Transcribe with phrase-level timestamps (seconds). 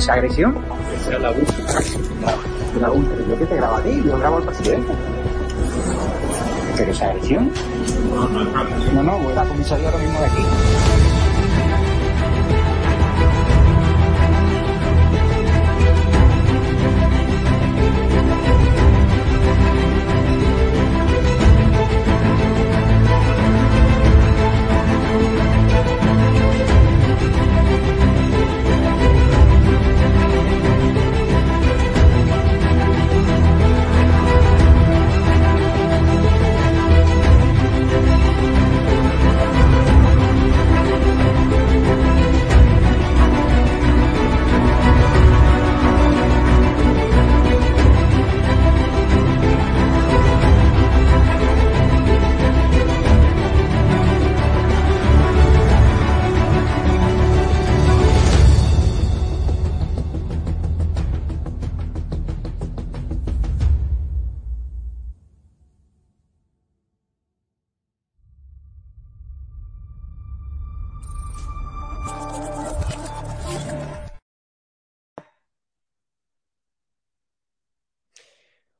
[0.00, 0.56] ¿Esa agresión?
[0.98, 1.74] Esa es la búsqueda.
[2.80, 3.28] La última.
[3.28, 4.94] Yo que te grabo a ti, yo grabo al presidente.
[6.74, 7.52] ¿Pero esa agresión?
[8.08, 8.44] No, no.
[8.94, 10.42] No, no, voy a la comisaría ahora mismo de aquí.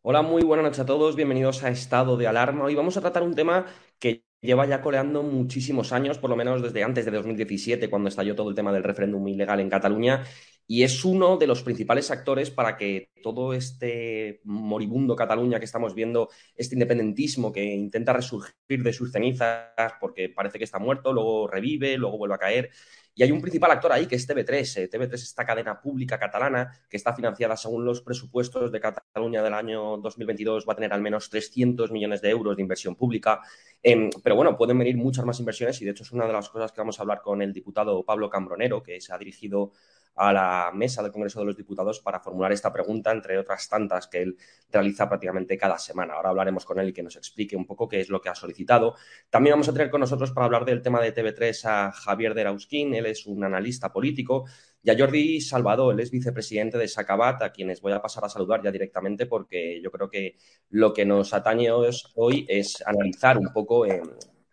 [0.03, 2.65] Hola, muy buenas noches a todos, bienvenidos a Estado de Alarma.
[2.65, 3.67] Hoy vamos a tratar un tema
[3.99, 8.35] que lleva ya coleando muchísimos años, por lo menos desde antes de 2017, cuando estalló
[8.35, 10.25] todo el tema del referéndum ilegal en Cataluña,
[10.71, 15.97] y es uno de los principales actores para que todo este moribundo Cataluña que estamos
[15.97, 18.55] viendo, este independentismo que intenta resurgir
[18.85, 22.71] de sus cenizas porque parece que está muerto, luego revive, luego vuelve a caer,
[23.15, 24.77] y hay un principal actor ahí que es TV3.
[24.77, 29.43] Eh, TV3 es esta cadena pública catalana que está financiada según los presupuestos de Cataluña
[29.43, 30.65] del año 2022.
[30.69, 33.41] Va a tener al menos 300 millones de euros de inversión pública.
[33.83, 36.49] Eh, pero bueno, pueden venir muchas más inversiones y de hecho es una de las
[36.49, 39.73] cosas que vamos a hablar con el diputado Pablo Cambronero, que se ha dirigido
[40.17, 44.07] a la mesa del Congreso de los Diputados para formular esta pregunta, entre otras tantas
[44.07, 44.37] que él
[44.71, 46.15] realiza prácticamente cada semana.
[46.15, 48.35] Ahora hablaremos con él y que nos explique un poco qué es lo que ha
[48.35, 48.95] solicitado.
[49.31, 52.45] También vamos a tener con nosotros para hablar del tema de TV3 a Javier de
[52.45, 54.45] Rausquín, él es un analista político,
[54.83, 58.29] y a Jordi Salvador, él es vicepresidente de Sacabat, a quienes voy a pasar a
[58.29, 60.37] saludar ya directamente porque yo creo que
[60.71, 64.01] lo que nos atañe hoy es analizar un poco eh,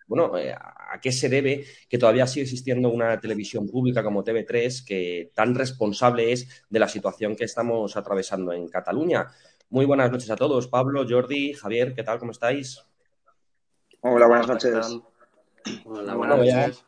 [0.07, 4.85] bueno, eh, a qué se debe que todavía sigue existiendo una televisión pública como TV3
[4.85, 9.27] que tan responsable es de la situación que estamos atravesando en Cataluña.
[9.69, 10.67] Muy buenas noches a todos.
[10.67, 12.19] Pablo, Jordi, Javier, ¿qué tal?
[12.19, 12.81] ¿Cómo estáis?
[14.01, 14.99] Hola, buenas noches.
[15.85, 16.85] Hola, buenas noches.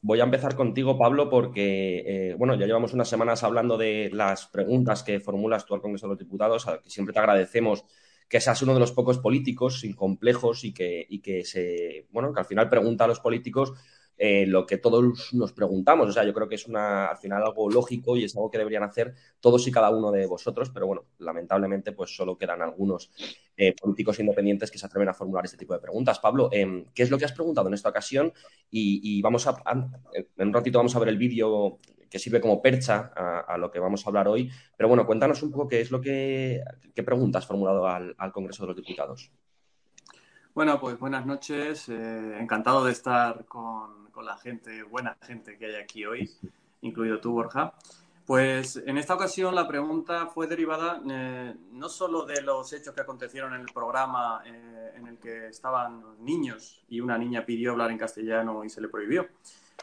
[0.00, 4.46] Voy a empezar contigo, Pablo, porque, eh, bueno, ya llevamos unas semanas hablando de las
[4.46, 7.84] preguntas que formulas tú al Congreso de los Diputados, a que siempre te agradecemos
[8.28, 12.32] que seas uno de los pocos políticos sin complejos y que, y que se, bueno,
[12.32, 13.72] que al final pregunta a los políticos
[14.18, 16.08] eh, lo que todos nos preguntamos.
[16.08, 18.58] O sea, yo creo que es una, al final algo lógico y es algo que
[18.58, 23.10] deberían hacer todos y cada uno de vosotros, pero bueno, lamentablemente pues solo quedan algunos
[23.56, 26.18] eh, políticos independientes que se atreven a formular este tipo de preguntas.
[26.18, 28.32] Pablo, eh, ¿qué es lo que has preguntado en esta ocasión?
[28.70, 31.78] Y, y vamos a, a, en un ratito vamos a ver el vídeo
[32.10, 34.50] que sirve como percha a, lo que vamos a hablar hoy.
[34.76, 36.62] Pero bueno, cuéntanos un poco qué es lo que,
[36.94, 39.30] qué preguntas has formulado al, al Congreso de los Diputados.
[40.54, 41.88] Bueno, pues buenas noches.
[41.88, 46.30] Eh, encantado de estar con, con, la gente, buena gente que hay aquí hoy,
[46.80, 47.74] incluido tú, Borja.
[48.26, 53.00] Pues en esta ocasión la pregunta fue derivada eh, no solo de los hechos que
[53.00, 57.92] acontecieron en el programa eh, en el que estaban niños y una niña pidió hablar
[57.92, 59.28] en castellano y se le prohibió,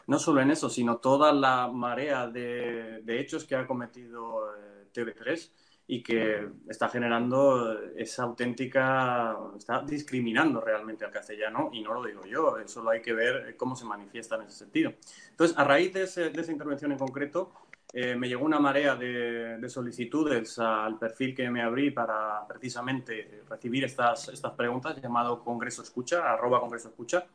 [0.06, 4.86] no solo en eso, sino toda la marea de, de hechos que ha cometido eh,
[4.92, 5.50] TV3
[5.86, 12.24] y que está generando esa auténtica, está discriminando realmente al castellano y no lo digo
[12.24, 14.94] yo, solo hay que ver cómo se manifiesta en ese sentido.
[15.30, 17.52] Entonces, a raíz de, ese, de esa intervención en concreto,
[17.92, 23.42] eh, me llegó una marea de, de, solicitudes al perfil que me abrí para precisamente
[23.48, 27.26] recibir estas, estas preguntas, llamado Congreso Escucha, arroba Congreso Escucha,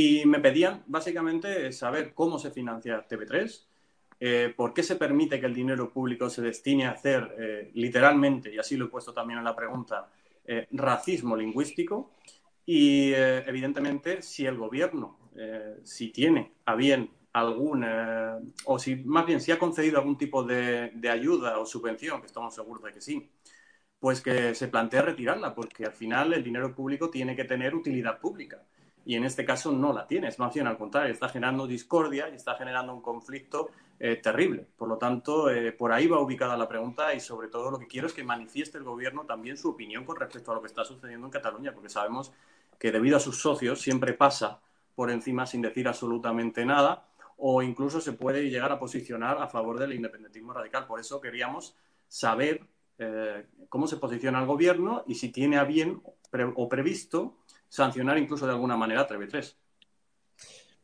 [0.00, 3.66] y me pedían básicamente saber cómo se financia TV3,
[4.20, 8.54] eh, por qué se permite que el dinero público se destine a hacer eh, literalmente,
[8.54, 10.08] y así lo he puesto también en la pregunta,
[10.44, 12.12] eh, racismo lingüístico
[12.64, 15.18] y evidentemente si el gobierno,
[15.82, 20.44] si tiene a bien algún, eh, o si más bien si ha concedido algún tipo
[20.44, 23.30] de, de, ayuda o subvención, que estamos seguros de que sí,
[23.98, 28.20] pues que se plantee retirarla, porque al final el dinero público tiene que tener utilidad
[28.20, 28.62] pública.
[29.08, 32.28] Y en este caso no la tiene, es más bien al contrario, está generando discordia
[32.28, 34.66] y está generando un conflicto eh, terrible.
[34.76, 37.86] Por lo tanto, eh, por ahí va ubicada la pregunta y sobre todo lo que
[37.86, 40.84] quiero es que manifieste el gobierno también su opinión con respecto a lo que está
[40.84, 42.32] sucediendo en Cataluña, porque sabemos
[42.78, 44.60] que debido a sus socios siempre pasa
[44.94, 47.06] por encima sin decir absolutamente nada
[47.38, 50.86] o incluso se puede llegar a posicionar a favor del independentismo radical.
[50.86, 51.74] Por eso queríamos
[52.08, 52.60] saber
[52.98, 56.02] eh, cómo se posiciona el gobierno y si tiene a bien
[56.56, 59.54] o previsto sancionar incluso de alguna manera a TV3.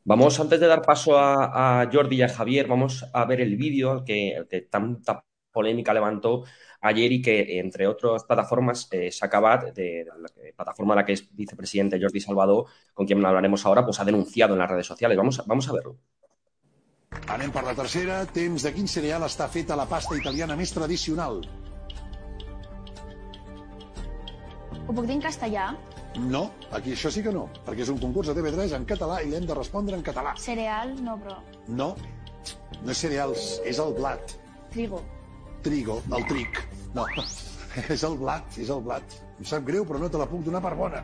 [0.05, 4.05] Vamos, antes de dar paso a, Jordi y a Javier, vamos a ver el vídeo
[4.05, 6.45] que, tanta polémica levantó
[6.83, 11.35] ayer y que, entre otras plataformas, eh, Sacabat, de, la plataforma a la que es
[11.35, 15.17] vicepresidente Jordi Salvador, con quien hablaremos ahora, pues ha denunciado en las redes sociales.
[15.17, 15.97] Vamos, vamos a verlo.
[17.31, 18.25] Anem per la tercera.
[18.27, 21.41] Temps de quin cereal està feta la pasta italiana més tradicional?
[24.85, 25.73] Ho puc dir en castellà?
[26.15, 29.31] No, aquí això sí que no, perquè és un concurs de TV3 en català i
[29.33, 30.37] l'hem de respondre en català.
[30.39, 31.41] Cereal, no, però...
[31.67, 31.89] No,
[32.85, 34.37] no és cereals, és el blat.
[34.71, 35.03] Trigo.
[35.67, 36.61] Trigo, el tric.
[36.95, 37.09] No,
[37.97, 39.17] és el blat, és el blat.
[39.41, 41.03] Em sap greu, però no te la puc donar per bona.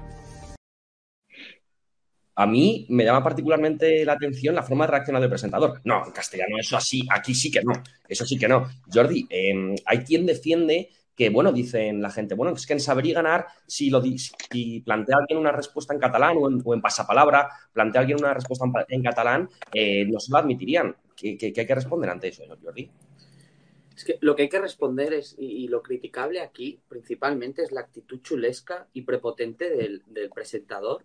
[2.40, 5.80] A mí me llama particularmente la atención la forma de reaccionar del presentador.
[5.84, 7.72] No, en castellano eso así, aquí sí que no,
[8.08, 8.66] eso sí que no.
[8.90, 13.06] Jordi, eh, hay quien defiende que, bueno, dicen la gente, bueno, es que en saber
[13.06, 18.00] y ganar, si, lo, si plantea alguien una respuesta en catalán o en, pasapalabra, plantea
[18.00, 20.96] alguien una respuesta en, catalán, eh, no lo admitirían.
[21.16, 22.90] ¿Qué, ¿Qué, qué, hay que responder ante eso, Jordi?
[24.00, 27.82] Es que lo que hay que responder es, y, lo criticable aquí principalmente es la
[27.82, 30.02] actitud chulesca y prepotente del,
[30.34, 31.04] presentador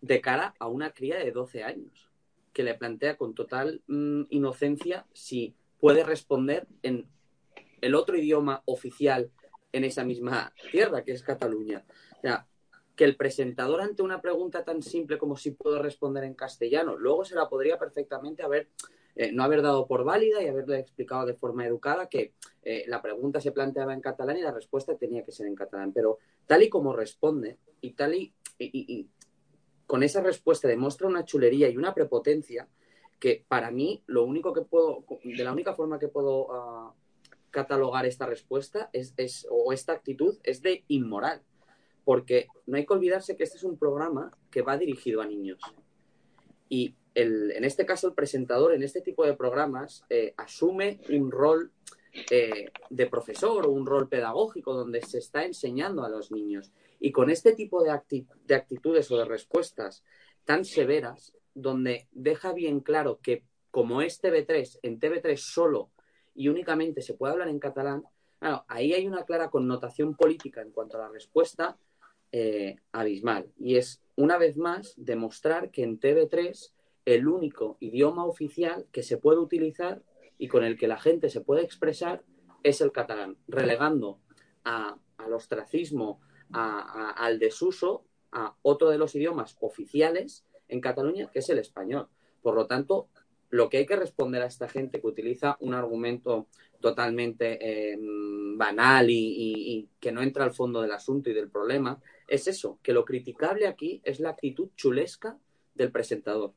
[0.00, 2.10] de cara a una cría de 12 años,
[2.52, 7.06] que le plantea con total mmm, inocencia si puede responder en
[7.80, 9.30] el otro idioma oficial
[9.72, 11.84] en esa misma tierra, que es Cataluña.
[12.16, 12.46] O sea,
[12.98, 17.24] que el presentador ante una pregunta tan simple como si puedo responder en castellano, luego
[17.24, 18.70] se la podría perfectamente haber,
[19.14, 22.32] eh, no haber dado por válida y haberle explicado de forma educada que
[22.64, 25.92] eh, la pregunta se planteaba en catalán y la respuesta tenía que ser en catalán.
[25.92, 28.34] Pero tal y como responde y tal y,
[29.86, 32.68] con esa respuesta demuestra una chulería y una prepotencia
[33.20, 36.92] que para mí lo único que puedo, de la única forma que puedo uh,
[37.50, 41.42] catalogar esta respuesta es, es, o esta actitud es de inmoral.
[42.04, 45.60] Porque no hay que olvidarse que este es un programa que va dirigido a niños.
[46.68, 51.30] Y el, en este caso el presentador en este tipo de programas eh, asume un
[51.30, 51.72] rol
[52.30, 56.72] eh, de profesor o un rol pedagógico donde se está enseñando a los niños.
[57.00, 60.02] Y con este tipo de, acti de actitudes o de respuestas
[60.44, 65.90] tan severas, donde deja bien claro que como es TV3, en TV3 solo
[66.38, 68.04] y únicamente se puede hablar en catalán,
[68.68, 71.76] ahí hay una clara connotación política en cuanto a la respuesta
[72.30, 73.50] eh, abismal.
[73.58, 76.72] Y es, una vez más, demostrar que en TV3
[77.06, 80.04] el único idioma oficial que se puede utilizar
[80.38, 82.22] y con el que la gente se puede expresar
[82.62, 84.20] es el catalán, relegando
[84.64, 86.20] a, al ostracismo,
[86.52, 92.06] a, al desuso, a otro de los idiomas oficiales en Cataluña, que es el español.
[92.42, 93.08] Por lo tanto,
[93.50, 96.48] lo que hay que responder a esta gente que utiliza un argumento
[96.80, 97.98] totalmente eh,
[98.56, 102.92] banal y, que no entra al fondo del asunto y del problema es eso, que
[102.92, 105.38] lo criticable aquí es la actitud chulesca
[105.74, 106.52] del presentador.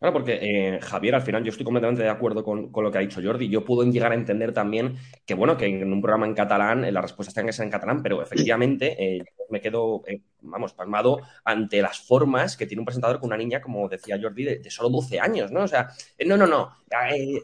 [0.00, 2.96] Claro, porque eh, Javier, al final yo estoy completamente de acuerdo con, con, lo que
[2.96, 3.50] ha dicho Jordi.
[3.50, 6.90] Yo puedo llegar a entender también que, bueno, que en un programa en catalán eh,
[6.90, 11.20] las respuestas tengan que ser en catalán, pero efectivamente eh, me quedo, eh, vamos, pasmado
[11.44, 14.70] ante las formas que tiene un presentador con una niña, como decía Jordi, de, de
[14.70, 15.64] solo 12 años, ¿no?
[15.64, 15.90] O sea,
[16.24, 16.70] no, no, no,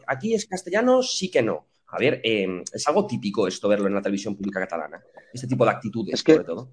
[0.07, 1.67] aquí es castellano, sí que no.
[1.85, 4.99] Javier, es algo típico esto verlo en la televisión pública catalana,
[5.31, 6.33] este tipo de actitudes, es que...
[6.33, 6.69] sobre todo.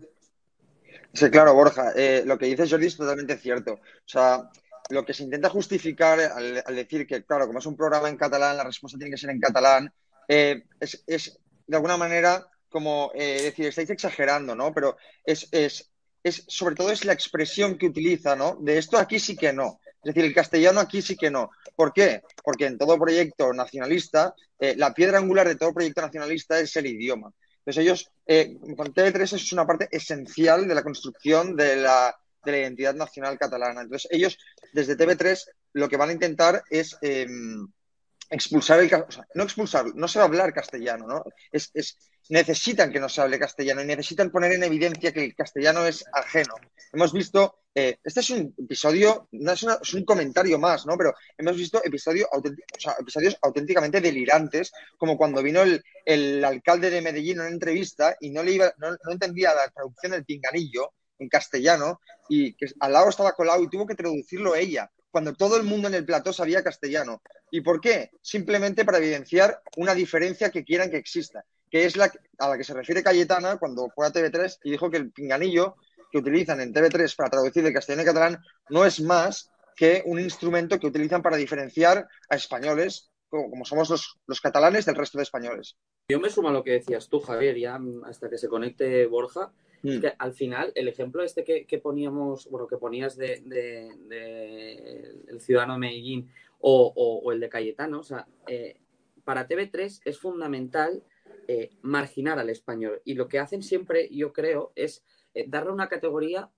[1.13, 1.93] Sí, claro, Borja,
[2.25, 3.75] lo que dice Jordi es totalmente cierto.
[3.75, 4.51] O sea,
[4.95, 8.57] lo que se intenta justificar al, decir que, claro, como es un programa en catalán,
[8.57, 9.93] la respuesta tiene que ser en catalán,
[10.29, 14.73] eh, es, de alguna manera como eh, decir, estáis exagerando, ¿no?
[14.73, 18.57] Pero es, es, es, sobre todo es la expresión que utiliza, ¿no?
[18.61, 19.81] De esto aquí sí que no.
[20.03, 21.51] Es decir, el castellano aquí sí que no.
[21.77, 22.23] ¿Por qué?
[22.43, 26.87] Porque en todo proyecto nacionalista, eh, la piedra angular de todo proyecto nacionalista es el
[26.87, 27.31] idioma.
[27.59, 28.11] Entonces ellos,
[28.77, 33.39] con TV3 es una parte esencial de la construcción de la, de la identidad nacional
[33.39, 33.83] catalana.
[33.83, 34.39] Entonces, ellos,
[34.73, 37.27] desde TV3, lo que van a intentar es eh,
[38.31, 38.87] expulsar el...
[38.95, 41.25] O sea, no expulsar, no se va a hablar castellano, ¿no?
[41.53, 41.99] Es, es,
[42.31, 46.05] necesitan que no se hable castellano y necesitan poner en evidencia que el castellano es
[46.13, 46.55] ajeno.
[46.93, 50.97] Hemos visto, eh, este es un episodio, no es, una- un comentario más, ¿no?
[50.97, 52.27] Pero hemos visto episodio
[52.99, 58.31] episodios auténticamente delirantes, como cuando vino el, el alcalde de Medellín a una entrevista y
[58.31, 62.93] no, le iba, no, no entendía la traducción del pinganillo en castellano y que al
[62.93, 66.33] lado estaba colado y tuvo que traducirlo ella, cuando todo el mundo en el plató
[66.33, 67.23] sabía castellano.
[67.51, 68.11] ¿Y por qué?
[68.21, 72.65] Simplemente para evidenciar una diferencia que quieran que exista, que es la a la que
[72.65, 75.77] se refiere Cayetana cuando fue a TV3 y dijo que el pinganillo
[76.11, 80.21] que utilizan en TV3 para traducir de castellano y catalán no es más que un
[80.21, 85.25] instrumento que utilizan para diferenciar a españoles, como, somos los, los catalanes, del resto de
[85.25, 85.77] españoles.
[86.09, 89.53] Yo me sumo a lo que decías tú, Javier, ya hasta que se conecte Borja.
[89.85, 90.01] Mm.
[90.01, 95.15] que al final, el ejemplo este que, que poníamos, bueno, que ponías de, de- de
[95.29, 98.81] el ciudadano de Medellín o, o- o el de Cayetano, o sea, eh,
[99.25, 101.03] para TV3 es fundamental
[101.49, 103.03] eh, marginar al español.
[103.05, 106.51] Y lo que hacen siempre, yo creo, es eh, darle una categoría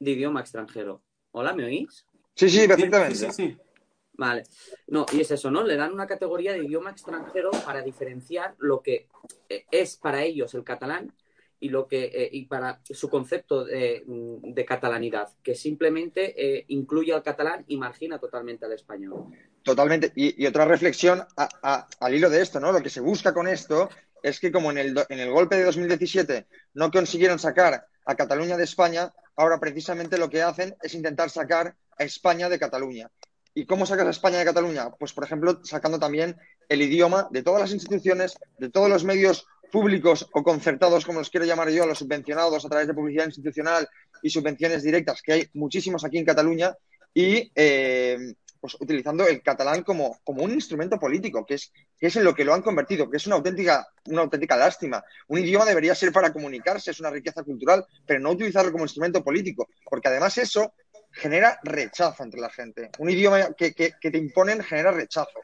[0.00, 1.02] de idioma extranjero.
[1.30, 2.04] Hola, ¿me oís?
[2.34, 3.14] Sí, sí, perfectamente.
[3.14, 3.56] Sí, sí, sí.
[4.14, 4.42] Vale.
[4.88, 5.62] No, y es eso, ¿no?
[5.62, 9.06] Le dan una categoría de idioma extranjero para diferenciar lo que
[9.70, 11.12] es para ellos el catalán
[11.60, 16.64] y lo que eh, y para su concepto de, mm, de catalanidad, que simplemente eh,
[16.68, 19.26] incluye al catalán y margina totalmente al español.
[19.62, 20.12] Totalmente.
[20.14, 22.72] Y, otra reflexión a- al hilo de esto, ¿no?
[22.72, 23.88] Lo que se busca con esto
[24.22, 28.56] es que como en el, en el golpe de 2017 no consiguieron sacar a Cataluña
[28.56, 33.10] de España, ahora precisamente lo que hacen es intentar sacar a España de Cataluña.
[33.54, 34.90] ¿Y cómo sacas a España de Cataluña?
[34.98, 36.36] Pues, por ejemplo, sacando también
[36.68, 41.30] el idioma de todas las instituciones, de todos los medios públicos o concertados, como los
[41.30, 43.88] quiero llamar yo, los subvencionados a través de publicidad institucional
[44.22, 46.74] y subvenciones directas, que hay muchísimos aquí en Cataluña,
[47.14, 52.16] y eh, pues utilizando el catalán como, como un instrumento político, que es, que es
[52.16, 55.02] en lo que lo han convertido, que es una auténtica, una auténtica lástima.
[55.28, 59.22] Un idioma debería ser para comunicarse, es una riqueza cultural, pero no utilizarlo como instrumento
[59.22, 60.72] político, porque además eso
[61.12, 62.90] genera rechazo entre la gente.
[62.98, 65.40] Un idioma que, que- que te imponen genera rechazo.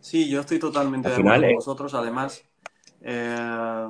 [0.00, 1.46] Sí, yo estoy totalmente Al de acuerdo eh.
[1.48, 1.94] con vosotros.
[1.94, 2.42] Además,
[3.02, 3.88] eh,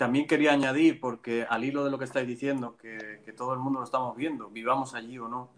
[0.00, 3.80] también quería añadir, porque al hilo de lo que estáis diciendo, que, todo el mundo
[3.80, 5.50] lo estamos viendo, vivamos allí o no,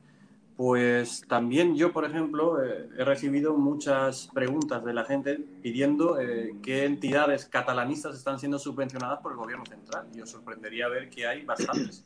[0.56, 6.56] pues también yo, por ejemplo, eh, he recibido muchas preguntas de la gente pidiendo eh,
[6.60, 10.08] qué entidades catalanistas están siendo subvencionadas por el gobierno central.
[10.12, 12.04] Y os sorprendería ver que hay bastantes.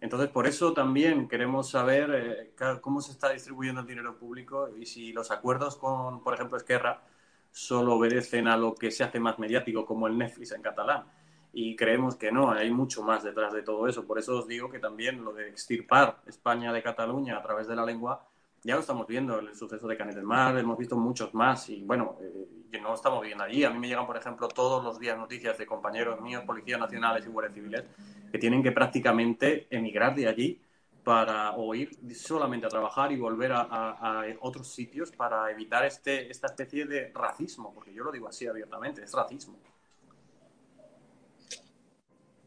[0.00, 2.10] Entonces, por eso también queremos saber
[2.56, 6.56] eh, cómo se está distribuyendo el dinero público y si los acuerdos con, por ejemplo,
[6.56, 7.02] Esquerra
[7.50, 11.04] solo obedecen a lo que se hace más mediático, como el Netflix en catalán.
[11.52, 14.06] Y creemos que no, hay mucho más detrás de todo eso.
[14.06, 17.74] Por eso os digo que también lo de extirpar España de Cataluña a través de
[17.74, 18.24] la lengua,
[18.62, 21.82] ya lo estamos viendo, el suceso de Canet del Mar, hemos visto muchos más y
[21.82, 23.64] bueno, eh, no estamos bien allí.
[23.64, 27.24] A mí me llegan, por ejemplo, todos los días noticias de compañeros míos, policías nacionales
[27.26, 27.84] y guardias civiles,
[28.30, 30.60] que tienen que prácticamente emigrar de allí
[31.04, 36.48] para o ir solamente a trabajar y volver a, otros sitios para evitar este, esta
[36.48, 39.58] especie de racismo, porque yo lo digo así abiertamente, es racismo.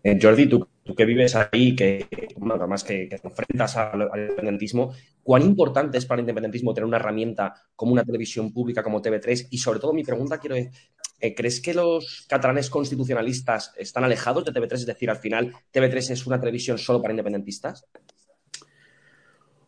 [0.04, 4.20] Eh, Jordi, tú, tú que vives ahí, que bueno, además que, te enfrentas al, al
[4.20, 4.94] independentismo,
[5.24, 9.48] ¿cuán importante es para el independentismo tener una herramienta como una televisión pública como TV3?
[9.50, 10.70] Y sobre todo mi pregunta quiero es,
[11.24, 14.74] eh, ¿crees que los catalanes constitucionalistas están alejados de TV3?
[14.74, 17.88] Es decir, al final, ¿TV3 es una televisión solo para independentistas?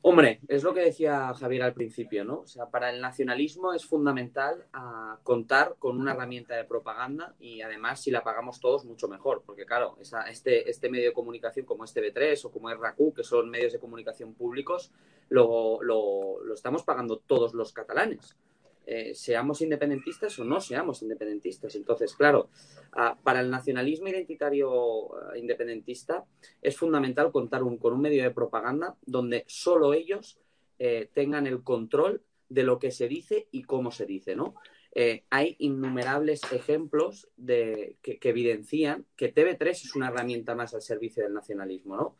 [0.07, 2.41] Hombre, es lo que decía Javier al principio, ¿no?
[2.41, 7.61] O sea, para el nacionalismo es fundamental ah, contar con una herramienta de propaganda y
[7.61, 9.97] además si la pagamos todos mucho mejor, porque claro,
[10.29, 13.79] este, este medio de comunicación como es TV3 o como RACU, que son medios de
[13.79, 14.91] comunicación públicos,
[15.29, 18.37] lo- lo estamos pagando todos los catalanes.
[18.87, 21.75] Eh, seamos independentistas o no seamos independentistas.
[21.75, 22.49] Entonces, claro,
[22.93, 26.25] ah, para el nacionalismo identitario ah, independentista
[26.61, 30.39] es fundamental contar con un medio de propaganda donde solo ellos
[30.77, 34.55] eh, tengan el control de lo que se dice y cómo se dice, ¿no?
[34.97, 41.23] Eh, hay innumerables ejemplos de, que, evidencian que TV3 es una herramienta más al servicio
[41.23, 42.17] del nacionalismo, ¿no?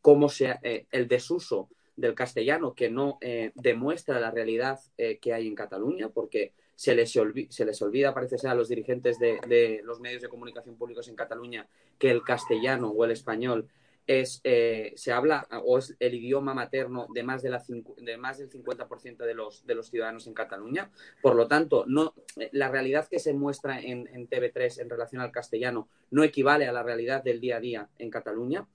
[0.00, 5.48] Cómo se, el desuso del castellano que no eh, demuestra la realidad eh, que hay
[5.48, 9.98] en Cataluña, porque se les, se les olvida, parece ser, a los dirigentes de, los
[9.98, 11.66] medios de comunicación públicos en Cataluña
[11.98, 13.68] que el castellano o el español
[14.06, 17.62] es, eh, se habla o es el idioma materno de más, de la
[17.98, 20.90] de más del 50% de los, de los ciudadanos en Cataluña.
[21.20, 22.14] Por lo tanto, no,
[22.52, 26.72] la realidad que se muestra en, en TV3 en relación al castellano no equivale a
[26.72, 28.68] la realidad del día a día en Cataluña.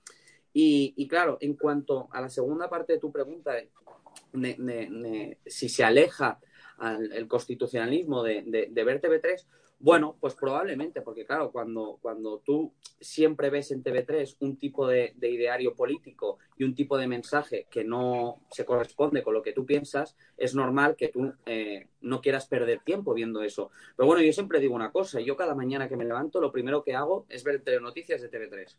[0.53, 3.69] Y, claro, en cuanto a la segunda parte de tu pregunta, de
[5.45, 6.39] si se aleja
[6.77, 9.47] al- el constitucionalismo de, de- de ver TV3,
[9.79, 15.11] Bueno, pues probablemente, porque claro, cuando, cuando tú siempre ves en TV3 un tipo de,
[15.17, 19.51] de, ideario político y un tipo de mensaje que no se corresponde con lo que
[19.51, 23.71] tú piensas, es normal que tú eh, no quieras perder tiempo viendo eso.
[23.97, 26.81] Pero bueno, yo siempre digo una cosa, yo cada mañana que me levanto lo primero
[26.83, 28.77] que hago es ver telenoticias de TV3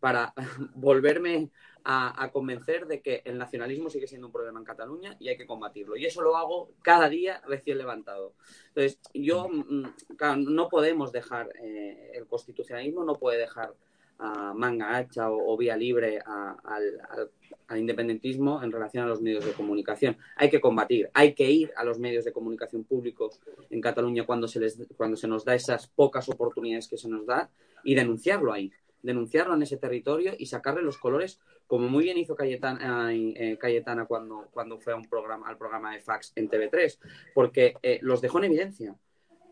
[0.00, 0.32] para
[0.74, 1.50] volverme
[1.84, 5.36] a, a, convencer de que el nacionalismo sigue siendo un problema en Cataluña y hay
[5.36, 5.96] que combatirlo.
[5.96, 8.34] Y eso lo hago cada día recién levantado.
[8.68, 13.74] Entonces, yo, mm, claro, no podemos dejar, eh, el constitucionalismo no puede dejar
[14.18, 17.30] a manga hacha o, o vía libre a, al, al,
[17.68, 20.16] al, independentismo en relación a los medios de comunicación.
[20.36, 23.40] Hay que combatir, hay que ir a los medios de comunicación públicos
[23.70, 27.26] en Cataluña cuando se, les, cuando se nos da esas pocas oportunidades que se nos
[27.26, 27.48] da
[27.84, 32.34] y denunciarlo ahí denunciarlo en ese territorio y sacarle los colores, como muy bien hizo
[32.34, 36.98] Cayetana, eh, Cayetana cuando, cuando fue a un programa, al programa de fax en TV3,
[37.34, 38.96] porque eh, los dejó en evidencia.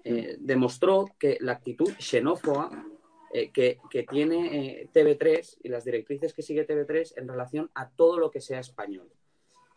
[0.05, 2.71] Eh, demostró que la actitud xenófoba
[3.53, 8.31] que, que, tiene TV3 y las directrices que sigue TV3 en relación a todo lo
[8.31, 9.11] que sea español.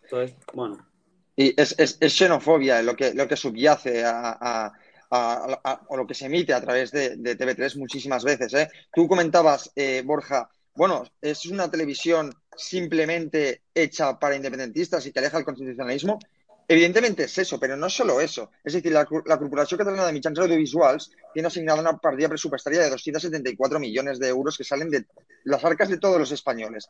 [0.03, 0.87] Entonces, bueno.
[1.35, 4.73] Y es, es, es xenofobia lo que, lo que subyace a, a
[5.09, 8.53] a, a, a, lo que se emite a través de, de TV3 muchísimas veces.
[8.53, 8.69] ¿eh?
[8.93, 15.37] Tú comentabas, eh, Borja, bueno, es una televisión simplemente hecha para independentistas y que aleja
[15.37, 16.19] el constitucionalismo.
[16.67, 18.51] Evidentemente es eso, pero no solo eso.
[18.63, 22.91] Es decir, la, la Corporació Catalana de Mitjans Audiovisuals tiene asignada una partida presupuestaria de
[22.91, 25.05] 274 millones de euros que salen de
[25.45, 26.87] las arcas de todos los españoles.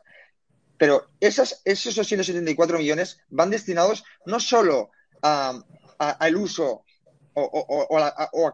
[0.76, 4.90] Pero esas, esos 274 millones van destinados no solo
[5.22, 6.84] al uso
[7.34, 8.52] o,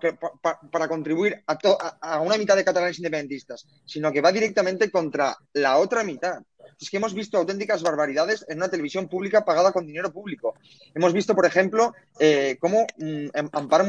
[0.71, 5.37] para contribuir a, to, a, una mitad de catalanes independentistas, sino que va directamente contra
[5.55, 6.43] la otra mitad.
[6.79, 10.55] Es que hemos visto auténticas barbaridades en una televisión pública pagada con dinero público.
[10.95, 13.87] Hemos visto, por ejemplo, eh, cómo mmm, Amparo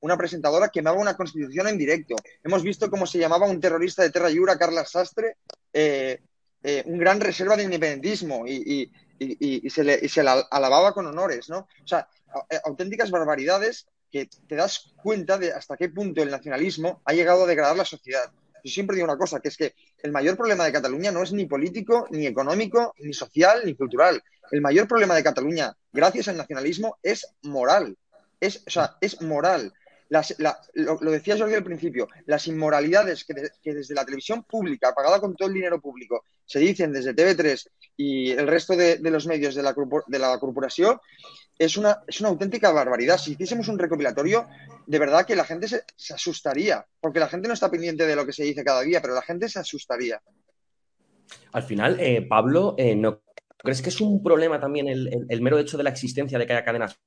[0.00, 2.16] una presentadora, quemaba una constitución en directo.
[2.42, 5.36] Hemos visto cómo se llamaba un terrorista de Terra Llura, Carla Sastre,
[5.72, 6.20] eh,
[6.62, 11.58] eh, un gran reserva de independentismo y, y, se, le, la alababa con honores, ¿no?
[11.58, 12.08] O sea,
[12.64, 17.46] auténticas barbaridades que te das cuenta de hasta qué punto el nacionalismo ha llegado a
[17.46, 18.30] degradar la sociedad.
[18.64, 21.32] Yo siempre digo una cosa, que es que el mayor problema de Cataluña no es
[21.32, 24.22] ni político, ni económico, ni social, ni cultural.
[24.50, 27.96] El mayor problema de Cataluña, gracias al nacionalismo, es moral.
[28.40, 29.72] Es, o sea, es moral.
[30.08, 34.94] Las, la, lo, decía Jordi al principio, las inmoralidades que, que, desde la televisión pública,
[34.94, 39.10] pagada con todo el dinero público, se dicen desde TV3 y el resto de, de
[39.10, 39.74] los medios de la,
[40.06, 41.00] de la corporación,
[41.58, 43.18] es una, es una auténtica barbaridad.
[43.18, 44.46] Si hiciésemos un recopilatorio,
[44.86, 48.16] de verdad que la gente se, se asustaría, porque la gente no está pendiente de
[48.16, 50.20] lo que se dice cada día, pero la gente se asustaría.
[51.52, 53.22] Al final, eh, Pablo, eh, ¿no
[53.56, 56.46] crees que es un problema también el, el, el mero hecho de la existencia de
[56.46, 57.00] que haya cadenas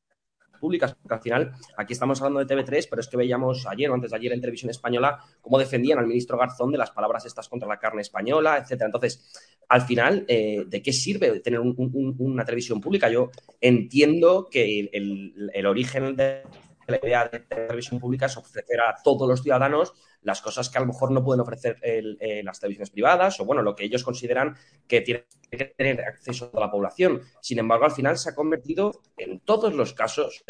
[0.59, 3.93] públicas, porque al final aquí estamos hablando de TV3, pero es que veíamos ayer o
[3.93, 7.49] antes de ayer en televisión española cómo defendían al ministro Garzón de las palabras estas
[7.49, 8.87] contra la carne española, etcétera.
[8.87, 13.09] Entonces, al final, eh, ¿de qué sirve tener un, un, una televisión pública?
[13.09, 16.43] Yo entiendo que el, el origen de
[16.89, 20.81] la idea de televisión pública es ofrecer a todos los ciudadanos las cosas que a
[20.81, 24.55] lo mejor no pueden ofrecer eh, las televisiones privadas o, bueno, lo que ellos consideran
[24.87, 27.21] que tiene que tener acceso a la población.
[27.41, 30.43] Sin embargo, al final se ha convertido en todos los casos,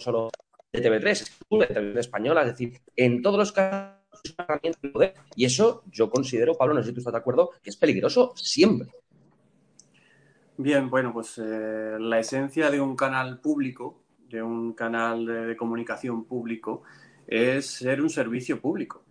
[0.00, 0.30] solo
[0.72, 3.98] de TV3, de televisión española, es decir, en todos los casos.
[5.36, 8.32] Y eso yo considero, Pablo, no sé si tú estás de acuerdo, que es peligroso
[8.36, 8.90] siempre.
[10.56, 16.24] Bien, bueno, pues eh, la esencia de un canal público, de un canal de, comunicación
[16.24, 16.82] público,
[17.26, 19.04] es ser un servicio público.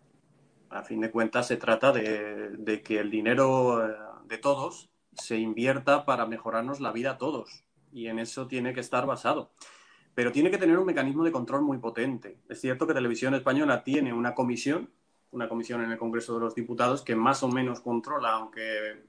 [0.70, 5.38] A fin de cuentas, se trata de, de, que el dinero eh, de todos se
[5.38, 7.64] invierta para mejorarnos la vida a todos.
[7.92, 9.52] Y en eso tiene que estar basado.
[10.14, 12.40] Pero tiene que tener un mecanismo de control muy potente.
[12.50, 14.90] Es cierto que Televisión Española tiene una comisión,
[15.32, 19.06] una comisión en el Congreso de los Diputados, que más o menos controla, aunque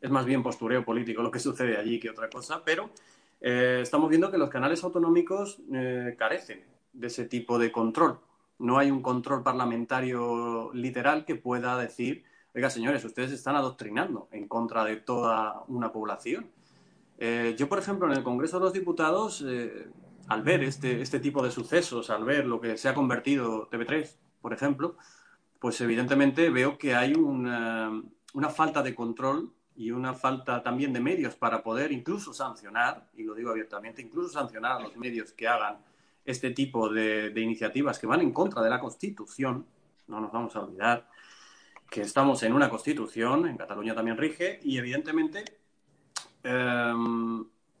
[0.00, 2.90] es más bien postureo político lo que sucede allí que otra cosa, pero
[3.40, 8.18] eh, estamos viendo que los canales autonómicos eh, carecen de ese tipo de control.
[8.58, 12.24] No hay un control parlamentario literal que pueda decir,
[12.54, 16.50] oiga, señores, ustedes están adoctrinando en contra de toda una población.
[17.18, 19.44] Eh, yo, por ejemplo, en el Congreso de los Diputados,
[20.28, 24.16] al ver este, este tipo de sucesos, al ver lo que se ha convertido TV3,
[24.40, 24.96] por ejemplo,
[25.60, 28.02] pues evidentemente veo que hay una,
[28.34, 33.22] una falta de control y una falta también de medios para poder incluso sancionar, y
[33.22, 35.78] lo digo abiertamente, incluso sancionar a los medios que hagan
[36.24, 39.64] este tipo de, iniciativas que van en contra de la Constitución,
[40.08, 41.08] no nos vamos a olvidar
[41.88, 45.44] que estamos en una Constitución, en Cataluña también rige, y evidentemente
[46.42, 46.92] eh,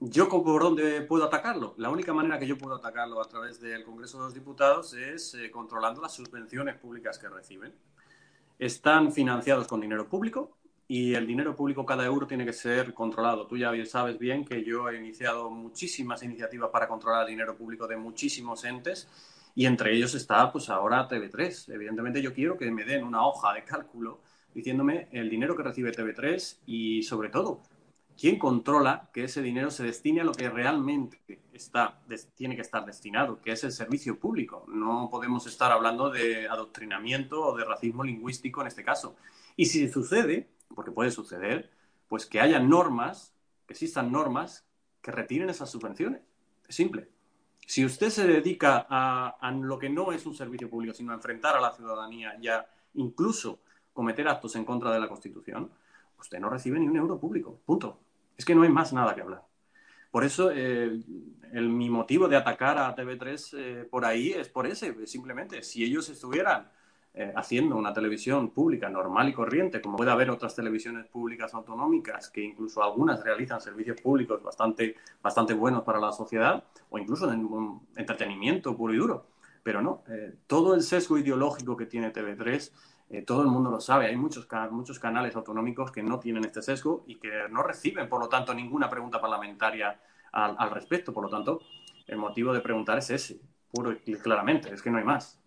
[0.00, 1.74] ¿Yo por dónde puedo atacarlo?
[1.76, 5.34] La única manera que yo puedo atacarlo a través del Congreso de los Diputados es
[5.34, 7.74] eh, controlando las subvenciones públicas que reciben.
[8.60, 10.57] Están financiados con dinero público
[10.88, 13.46] y el dinero público, cada euro tiene que ser controlado.
[13.46, 17.86] Tú ya sabes bien que yo he iniciado muchísimas iniciativas para controlar el dinero público
[17.86, 19.06] de muchísimos entes
[19.54, 21.74] y entre ellos está pues ahora TV3.
[21.74, 24.20] Evidentemente yo quiero que me den una hoja de cálculo
[24.54, 27.60] diciéndome el dinero que recibe TV3 y sobre todo
[28.18, 31.20] ¿quién controla que ese dinero se destine a lo que realmente
[31.52, 32.00] está,
[32.34, 34.64] tiene que estar destinado, que es el servicio público?
[34.68, 39.16] No podemos estar hablando de adoctrinamiento o de racismo lingüístico en este caso.
[39.54, 41.70] Y si sucede, porque puede suceder,
[42.08, 43.34] pues que haya normas,
[43.66, 44.66] que existan normas
[45.02, 46.22] que retiren esas subvenciones.
[46.66, 47.08] Es simple.
[47.66, 51.16] Si usted se dedica a, a lo que no es un servicio público, sino a
[51.16, 53.60] enfrentar a la ciudadanía y a incluso
[53.92, 55.70] cometer actos en contra de la Constitución,
[56.18, 57.60] usted no recibe ni un euro público.
[57.64, 58.00] Punto.
[58.36, 59.44] Es que no hay más nada que hablar.
[60.10, 61.02] Por eso, eh,
[61.52, 65.62] el, mi motivo de atacar a TV3 eh, por ahí es por ese, simplemente.
[65.62, 66.70] Si ellos estuvieran
[67.18, 72.30] eh, haciendo una televisión pública normal y corriente, como puede haber otras televisiones públicas autonómicas,
[72.30, 77.48] que incluso algunas realizan servicios públicos bastante, bastante buenos para la sociedad, o incluso en
[77.96, 79.26] entretenimiento puro y duro.
[79.62, 80.02] Pero no,
[80.46, 82.70] todo el sesgo ideológico que tiene TV3
[83.10, 84.06] eh, todo el mundo lo sabe.
[84.06, 88.20] Hay muchos, muchos canales autonómicos que no tienen este sesgo y que no reciben, por
[88.20, 89.98] lo tanto, ninguna pregunta parlamentaria
[90.32, 91.12] al, respecto.
[91.12, 91.60] Por lo tanto,
[92.06, 93.40] el motivo de preguntar es ese,
[93.72, 95.40] puro y claramente, es que no hay más.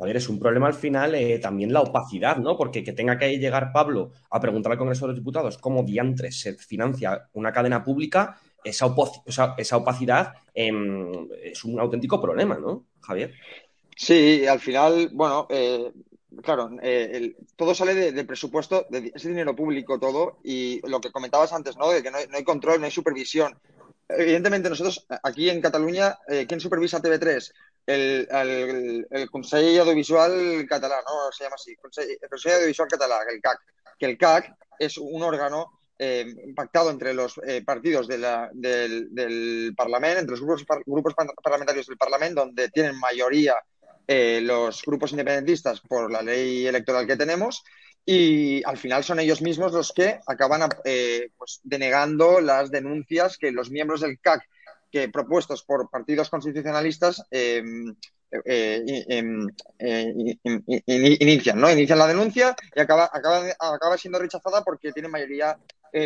[0.00, 2.56] Javier, es un problema al final eh, también la opacidad, ¿no?
[2.56, 6.40] Porque que tenga que llegar Pablo a preguntar al Congreso de los Diputados cómo diantres
[6.40, 13.34] se financia una cadena pública, esa, opacidad em, es un auténtico problema, ¿no, Javier?
[13.94, 15.92] Sí, al final, bueno, eh,
[16.42, 21.52] claro, eh, todo sale del presupuesto, de ese dinero público todo, y lo que comentabas
[21.52, 21.90] antes, ¿no?
[21.90, 23.54] De que no hay, control, no hay supervisión.
[24.08, 27.52] Evidentemente, nosotros aquí en Cataluña, ¿quién supervisa TV3?
[27.86, 31.32] El, el, el, Consejo Audiovisual Catalán, ¿no?
[31.32, 33.58] Se llama así, el Consejo Audiovisual Catalán, el CAC.
[33.98, 40.20] Que el CAC es un órgano eh, pactado entre los eh, partidos del, del Parlamento,
[40.20, 43.56] entre los grupos, grupos parlamentarios del Parlamento, donde tienen mayoría
[44.12, 47.62] eh, los grupos independentistas por la ley electoral que tenemos
[48.04, 53.52] y al final son ellos mismos los que acaban eh, pues, denegando las denuncias que
[53.52, 54.42] los miembros del CAC
[54.90, 57.62] que propuestos por partidos constitucionalistas eh,
[60.86, 61.70] inician, ¿no?
[61.70, 65.58] Inician la denuncia y acaba, acaba, acaba siendo rechazada porque tienen mayoría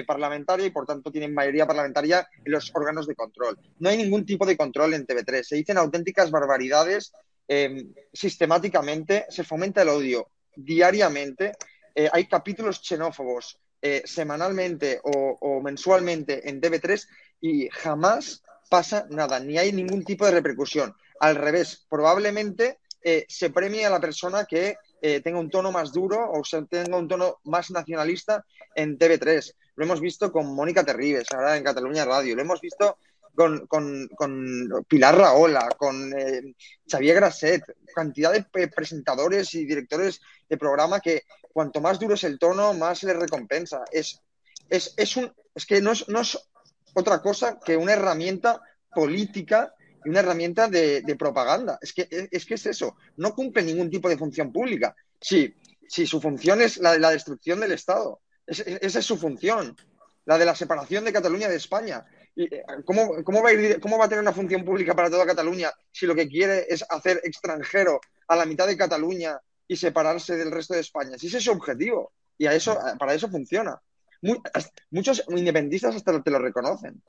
[0.07, 3.59] parlamentaria y por tanto tienen mayoría parlamentaria en los órganos de control.
[3.79, 5.43] No hay ningún tipo de control en TV3.
[5.43, 7.13] Se dicen auténticas barbaridades
[7.47, 11.53] Em, sistemáticamente, se fomenta el odio diariamente,
[11.95, 17.07] eh, hay capítulos xenófobos eh, semanalmente o, mensualmente en TV3
[17.43, 20.95] y jamás pasa nada, ni hay ningún tipo de repercusión.
[21.21, 24.77] Al revés, probablemente eh, se premie a la persona que
[25.23, 28.43] tenga un tono más duro o se tenga un tono más nacionalista
[28.75, 29.55] en TV3.
[29.77, 32.35] Lo hemos visto con Mónica Terribes, ahora en Cataluña Radio.
[32.35, 32.97] Lo hemos visto
[33.35, 36.55] con, con, con Pilar Raola, con eh,
[36.89, 42.39] Xavier Grasset, cantidad de presentadores y directores de programa que cuanto más duro es el
[42.39, 43.85] tono, más les recompensa.
[43.91, 44.21] Es,
[44.69, 46.39] es, es, un, es que no es, no es
[46.95, 48.61] otra cosa que una herramienta
[48.95, 51.79] política y una herramienta de, propaganda.
[51.81, 52.97] Es que, es que es eso.
[53.17, 54.95] No cumple ningún tipo de función pública.
[55.21, 55.55] Sí,
[55.89, 58.21] sí su función es la de la destrucción del Estado.
[58.47, 59.77] esa es su función.
[60.27, 62.05] La de la separación de Cataluña de España.
[62.37, 66.07] Eh, ¿Cómo, va a ¿Cómo va a tener una función pública para toda Cataluña si
[66.07, 70.75] lo que quiere es hacer extranjero a la mitad de Cataluña y separarse del resto
[70.75, 71.19] de España?
[71.19, 72.13] Si ese es su objetivo.
[72.37, 73.81] Y a eso, para eso funciona.
[74.91, 77.03] Muchos independentistas hasta te lo reconocen.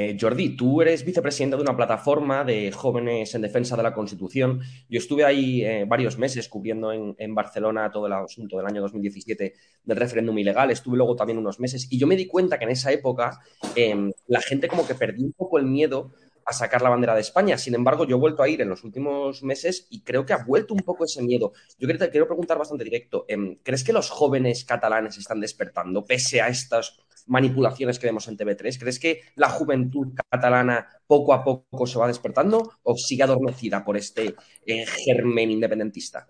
[0.00, 4.60] Eh, Jordi, tú eres vicepresidente de una plataforma de jóvenes en defensa de la Constitución.
[4.88, 9.54] Yo estuve ahí eh, varios meses cubriendo en, Barcelona todo el asunto del año 2017
[9.82, 10.70] del referéndum ilegal.
[10.70, 13.40] Estuve luego también unos meses y yo me di cuenta que en esa época
[13.74, 16.12] em, la gente como que perdió un poco el miedo
[16.48, 17.58] a sacar la bandera de España.
[17.58, 20.44] Sin embargo, yo he vuelto a ir en los últimos meses y creo que ha
[20.44, 21.52] vuelto un poco ese miedo.
[21.78, 23.26] Yo te quiero preguntar bastante directo.
[23.28, 28.38] Em, ¿Crees que los jóvenes catalanes están despertando pese a estas manipulaciones que vemos en
[28.38, 28.78] TV3?
[28.78, 33.98] ¿Crees que la juventud catalana poco a poco se va despertando o sigue adormecida por
[33.98, 34.34] este
[34.64, 36.26] eh, germen independentista?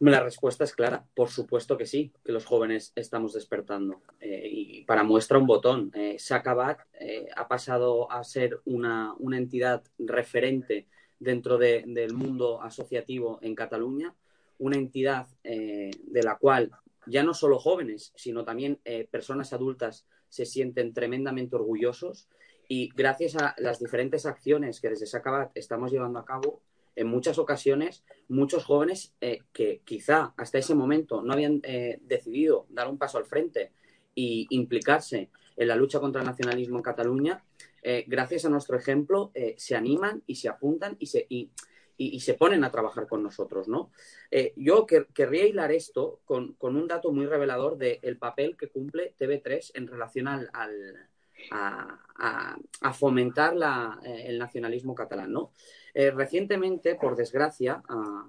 [0.00, 4.02] La respuesta es clara, por supuesto que sí, que los jóvenes estamos despertando.
[4.20, 9.82] Eh, y para muestra un botón, eh, Sacabat eh, ha pasado a ser una, entidad
[9.98, 10.86] referente
[11.18, 14.14] dentro del mundo asociativo en Cataluña,
[14.58, 16.70] una entidad de la cual
[17.06, 18.80] ya no solo jóvenes, sino también
[19.10, 22.28] personas adultas se sienten tremendamente orgullosos
[22.68, 26.62] y gracias a las diferentes acciones que desde Sacabat estamos llevando a cabo,
[26.98, 32.66] en muchas ocasiones, muchos jóvenes eh, que quizá hasta ese momento no habían eh, decidido
[32.70, 33.72] dar un paso al frente
[34.16, 37.44] e implicarse en la lucha contra el nacionalismo en Cataluña,
[37.82, 41.50] eh, gracias a nuestro ejemplo, se animan y se apuntan y se, y,
[42.20, 43.90] se ponen a trabajar con nosotros, ¿no?
[44.56, 49.72] yo querría hilar esto con, con, un dato muy revelador del papel que cumple TV3
[49.74, 50.48] en relación al
[51.50, 51.98] a,
[52.80, 55.52] a, fomentar la, el nacionalismo catalán, ¿no?
[55.94, 58.26] Eh, recientemente, por desgracia, ah,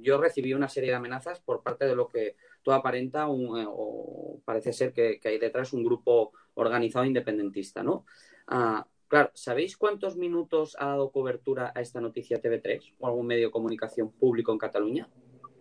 [0.00, 4.40] yo recibí una serie de amenazas por parte de lo que todo aparenta eh, o
[4.44, 8.04] parece ser que, hay detrás un grupo organizado independentista, ¿no?
[8.46, 13.46] Ah, claro, ¿sabéis cuántos minutos ha dado cobertura a esta noticia TV3 o algún medio
[13.48, 15.08] de comunicación público en Cataluña?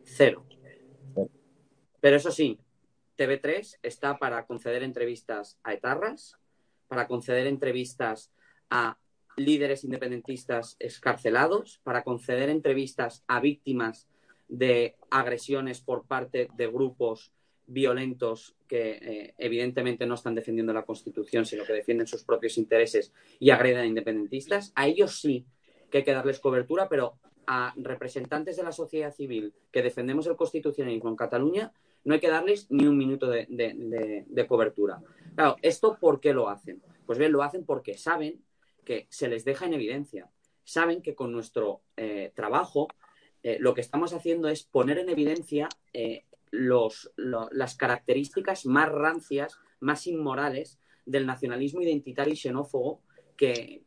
[0.04, 0.46] Cero.
[2.02, 2.60] Pero eso sí,
[3.18, 6.39] TV3 está para conceder entrevistas a etarras,
[6.90, 8.34] para conceder entrevistas
[8.70, 8.98] a
[9.38, 14.10] líderes independentistas escarcelados, para conceder entrevistas a víctimas
[14.50, 17.32] de agresiones por parte de grupos
[17.68, 23.14] violentos que eh, evidentemente no están defendiendo la Constitución, sino que defienden sus propios intereses
[23.40, 24.74] y agreden a independentistas.
[24.76, 25.46] A ellos sí
[25.92, 30.36] que hay que darles cobertura, pero a representantes de la sociedad civil que defendemos el
[30.36, 31.72] constitucionalismo en Cataluña
[32.04, 35.02] no hay que darles ni un minuto de, de cobertura.
[35.36, 36.82] Claro, ¿esto por qué lo hacen?
[37.06, 38.44] Pues bien, lo hacen porque saben
[38.86, 40.30] que se les deja en evidencia.
[40.64, 42.88] Saben que con nuestro eh, trabajo
[43.42, 49.58] eh, lo que estamos haciendo es poner en evidencia eh, los, las características más rancias,
[49.80, 53.02] más inmorales del nacionalismo identitario y xenófobo
[53.38, 53.84] que,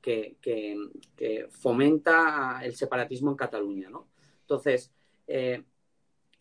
[1.50, 3.90] fomenta el separatismo en Cataluña.
[4.40, 4.92] Entonces,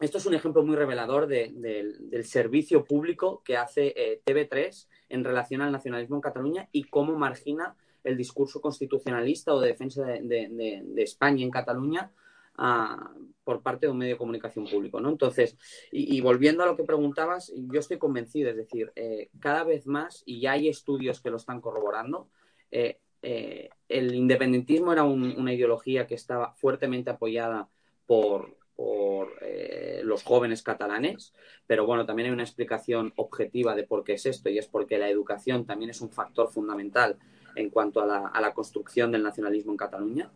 [0.02, 5.72] esto es un ejemplo muy revelador del servicio público que hace TV3 en relación al
[5.72, 11.52] nacionalismo en Cataluña y cómo margina el discurso constitucionalista o de defensa de, España en
[11.52, 12.12] Cataluña
[12.58, 15.00] ah, por parte de un medio de comunicación público.
[15.00, 15.10] ¿no?
[15.10, 15.58] Entonces,
[15.92, 20.24] y, volviendo a lo que preguntabas, yo estoy convencido, es decir, eh, cada vez más,
[20.26, 22.30] y ya hay estudios que lo están corroborando,
[22.72, 27.70] eh, eh, el independentismo era una ideología que estaba fuertemente apoyada
[28.08, 29.38] por, por
[30.04, 31.34] los jóvenes catalanes,
[31.67, 34.98] pero bueno, también hay una explicación objetiva de por qué es esto y es porque
[34.98, 37.17] la educación también es un factor fundamental
[37.56, 40.32] en cuanto a la, construcción del nacionalismo en Cataluña,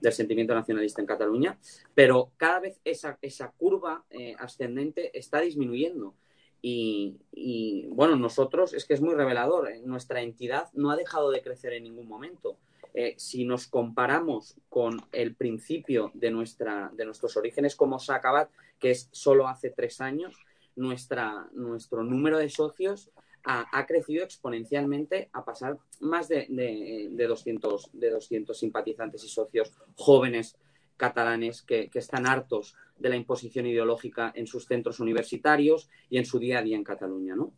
[0.00, 1.58] del sentimiento nacionalista en Cataluña,
[1.94, 6.14] pero cada vez esa, esa curva eh, ascendente está disminuyendo.
[6.62, 9.82] Y, bueno, nosotros es que es muy revelador, ¿eh?
[9.84, 12.58] nuestra entidad no ha dejado de crecer en ningún momento.
[12.98, 18.90] Eh, si nos comparamos con el principio de, nuestra, de nuestros orígenes como Sacabat, que
[18.90, 20.34] es solo hace tres años,
[20.76, 23.10] nuestra, nuestro número de socios
[23.44, 30.56] ha, crecido exponencialmente a pasar más de, de, 200, de 200 simpatizantes y socios jóvenes
[30.96, 36.38] catalanes que, están hartos de la imposición ideológica en sus centros universitarios y en su
[36.38, 37.52] día a día en Cataluña, ¿no?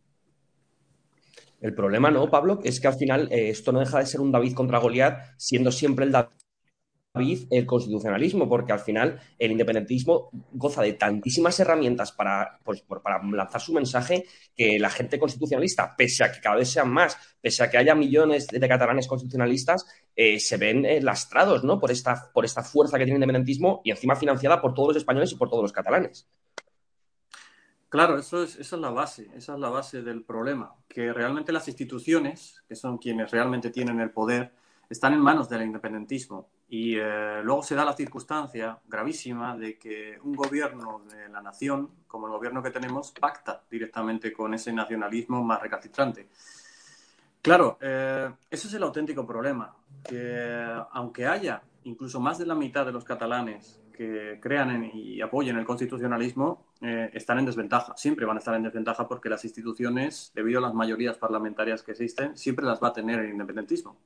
[1.61, 2.59] El problema, ¿no, Pablo?
[2.63, 5.71] Es que al final eh, esto no deja de ser un David contra Goliat, siendo
[5.71, 6.29] siempre el David
[7.49, 13.59] el constitucionalismo, porque al final el independentismo goza de tantísimas herramientas para, pues, para lanzar
[13.59, 17.69] su mensaje que la gente constitucionalista, pese a que cada vez sean más, pese a
[17.69, 21.79] que haya millones de catalanes constitucionalistas, eh, se ven eh, lastrados ¿no?
[21.79, 24.97] por, esta, por esta fuerza que tiene el independentismo y encima financiada por todos los
[24.97, 26.27] españoles y por todos los catalanes.
[27.89, 31.51] Claro, eso es, esa es la base, esa es la base del problema, que realmente
[31.51, 34.53] las instituciones, que son quienes realmente tienen el poder,
[34.87, 36.49] están en manos del independentismo.
[36.67, 41.89] Y eh, luego se da la circunstancia gravísima de que un gobierno de la nación,
[42.07, 46.29] como el gobierno que tenemos, pacta directamente con ese nacionalismo más recalcitrante.
[47.41, 52.85] Claro, eh, ese es el auténtico problema, que aunque haya incluso más de la mitad
[52.85, 57.95] de los catalanes que crean y apoyen el constitucionalismo, eh, están en desventaja.
[57.97, 61.91] Siempre van a estar en desventaja porque las instituciones, debido a las mayorías parlamentarias que
[61.91, 63.97] existen, siempre las va a tener el independentismo.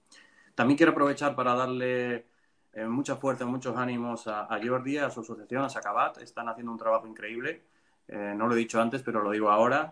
[0.56, 2.26] También quiero aprovechar para darle
[2.74, 6.18] eh, mucha fuerza, muchos ánimos a, Jordi, a su asociación, a Sacabat.
[6.20, 7.62] Están haciendo un trabajo increíble.
[8.08, 9.92] Eh, no lo he dicho antes, pero lo digo ahora.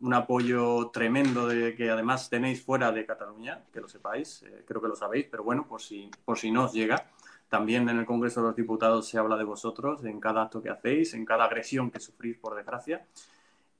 [0.00, 4.88] Un apoyo tremendo de que además tenéis fuera de Cataluña, que lo sepáis, creo que
[4.88, 7.10] lo sabéis, pero bueno, por si, por si no os llega.
[7.50, 10.70] También en el Congreso de los Diputados se habla de vosotros en cada acto que
[10.70, 13.04] hacéis, en cada agresión que sufrís, por desgracia.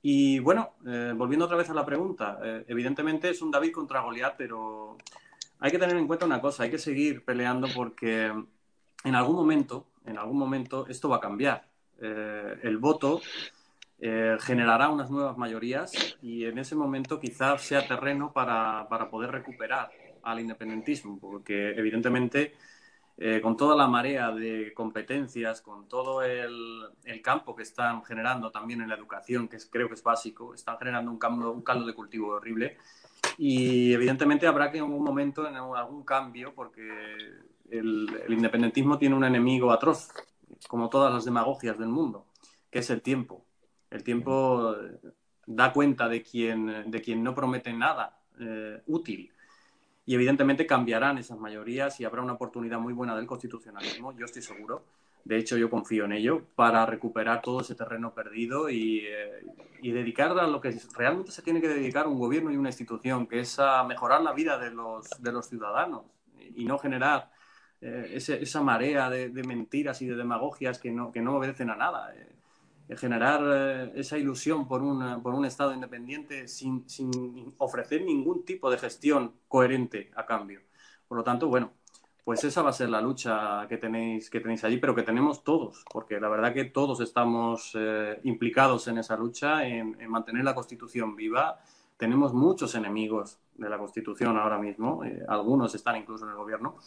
[0.03, 0.71] Y bueno,
[1.15, 4.97] volviendo otra vez a la pregunta, evidentemente es un David contra Goliat, pero
[5.59, 8.31] hay que tener en cuenta una cosa, hay que seguir peleando porque
[9.03, 11.65] en algún momento, en algún momento esto va a cambiar.
[11.99, 13.21] Eh, el voto
[13.99, 19.31] eh, generará unas nuevas mayorías y en ese momento quizás sea terreno para, para poder
[19.31, 19.91] recuperar
[20.23, 22.55] al independentismo, porque evidentemente
[23.17, 28.51] eh, con toda la marea de competencias, con todo el, el, campo que están generando
[28.51, 31.61] también en la educación, que es, creo que es básico, están generando un, caldo, un
[31.61, 32.77] caldo de cultivo horrible.
[33.37, 36.81] Y evidentemente habrá que en algún momento, en algún cambio, porque
[37.69, 40.09] el, el independentismo tiene un enemigo atroz,
[40.67, 42.25] como todas las demagogias del mundo,
[42.69, 43.45] que es el tiempo.
[43.89, 44.75] El tiempo
[45.45, 49.30] da cuenta de quien, de quien no promete nada eh, útil
[50.11, 54.41] y evidentemente cambiarán esas mayorías y habrá una oportunidad muy buena del constitucionalismo, yo estoy
[54.41, 54.83] seguro.
[55.23, 59.45] De hecho, yo confío en ello para recuperar todo ese terreno perdido y, eh,
[59.81, 63.39] dedicar a lo que realmente se tiene que dedicar un gobierno y una institución, que
[63.39, 66.03] es a mejorar la vida de los, de los ciudadanos
[66.57, 67.31] y no generar
[67.79, 71.69] eh, ese, esa marea de, de, mentiras y de demagogias que no, que no obedecen
[71.69, 72.13] a nada.
[72.13, 72.27] Eh,
[72.97, 78.69] generar eh, esa ilusión por, una, por un Estado independiente sin, sin, ofrecer ningún tipo
[78.69, 80.61] de gestión coherente a cambio.
[81.07, 81.71] Por lo tanto, bueno,
[82.23, 85.43] pues esa va a ser la lucha que tenéis, que tenéis allí, pero que tenemos
[85.43, 90.43] todos, porque la verdad que todos estamos eh, implicados en esa lucha, en, en, mantener
[90.43, 91.59] la Constitución viva.
[91.97, 96.77] Tenemos muchos enemigos de la Constitución ahora mismo, eh, algunos están incluso en el gobierno,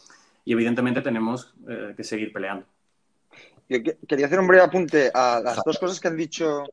[0.45, 2.67] y evidentemente tenemos eh, que seguir peleando.
[3.69, 6.65] Yo quería hacer un breve apunte a las dos cosas que han dicho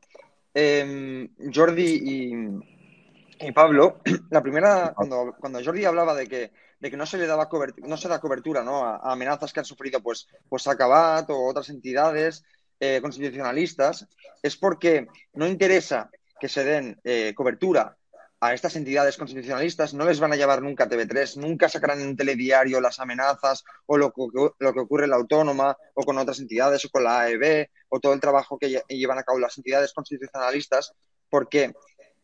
[0.54, 4.00] eh, Jordi y, y, Pablo.
[4.30, 7.88] La primera, cuando, cuando Jordi hablaba de que, de que no se le daba cobertura,
[7.88, 8.84] no se da cobertura ¿no?
[8.84, 12.44] a, a, amenazas que han sufrido pues, pues Acabat o otras entidades
[12.84, 14.08] eh, constitucionalistas,
[14.42, 17.96] es porque no interesa que se den eh, cobertura
[18.42, 22.16] a estas entidades constitucionalistas no les van a llevar nunca a TV3, nunca sacarán en
[22.16, 24.22] telediario las amenazas o lo que,
[24.58, 28.00] lo que ocurre en la autónoma o con otras entidades o con la AEB o
[28.00, 30.92] todo el trabajo que llevan a cabo las entidades constitucionalistas,
[31.30, 31.72] porque,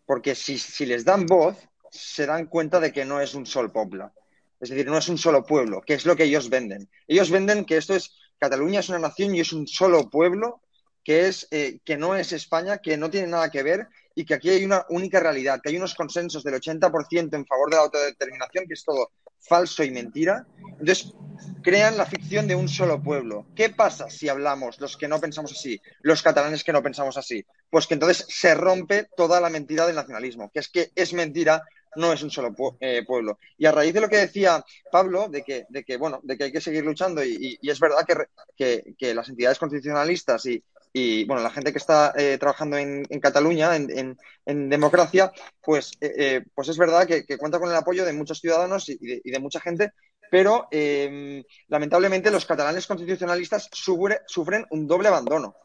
[0.05, 1.57] porque si, si les dan voz,
[1.89, 4.13] se dan cuenta de que no es un solo pueblo.
[4.59, 6.91] Es decir, no es un solo pueblo, que es lo que ellos venden.
[7.07, 10.63] Ellos venden que esto es, Cataluña es una nación y es un solo pueblo,
[11.05, 13.87] que, es, eh, que no es España, que no tiene nada que ver
[14.19, 17.71] y que aquí hay una única realidad, que hay unos consensos del 80% en favor
[17.71, 20.45] de la autodeterminación, que es todo falso y mentira.
[20.81, 21.15] Entonces,
[21.63, 23.47] crean la ficción de un solo pueblo.
[23.55, 27.47] ¿Qué pasa si hablamos los que no pensamos así, los catalanes que no pensamos así?
[27.71, 31.63] Pues que entonces se rompe toda la mentira del nacionalismo, que es que es mentira,
[31.95, 33.39] no es un solo eh, pueblo.
[33.57, 36.43] Y a raíz de lo que decía Pablo, de que, de que, bueno, de que
[36.43, 38.17] hay que seguir luchando, y, es verdad que,
[38.57, 40.61] que, que, las entidades constitucionalistas y,
[40.93, 46.45] y bueno, la gente que está eh, trabajando en, Cataluña, en, democracia, pues, eh, eh,
[46.55, 49.93] pues es verdad que, cuenta con el apoyo de muchos ciudadanos y de, mucha gente,
[50.31, 55.57] pero eh, lamentablemente los catalanes constitucionalistas sufre, sufren un doble abandono.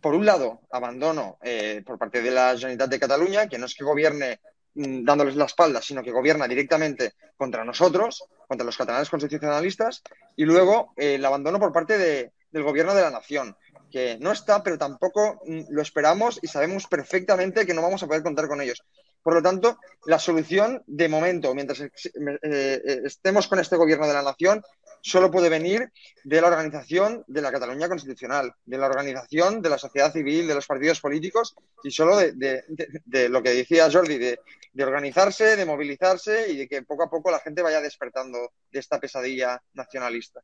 [0.00, 3.74] Por un lado, abandono eh, por parte de la Generalitat de Cataluña, que no es
[3.74, 4.40] que gobierne
[4.74, 10.02] mm, dándoles la espalda, sino que gobierna directamente contra nosotros, contra los catalanes constitucionalistas,
[10.36, 13.56] y luego eh, el abandono por parte de, del gobierno de la nación
[13.94, 18.08] que no está, pero tampoco mm, lo esperamos y sabemos perfectamente que no vamos a
[18.08, 18.82] poder contar con ellos.
[19.22, 24.14] Por lo tanto, la solución, de momento, mientras eh, eh, estemos con este gobierno de
[24.14, 24.64] la nación,
[25.00, 25.92] solo puede venir
[26.24, 30.56] de la organización de la Cataluña Constitucional, de la organización de la sociedad civil, de
[30.56, 31.54] los partidos políticos
[31.84, 34.38] y solo de, lo que decía Jordi, de,
[34.82, 38.98] organizarse, de movilizarse y de que poco a poco la gente vaya despertando de esta
[38.98, 40.40] pesadilla nacionalista.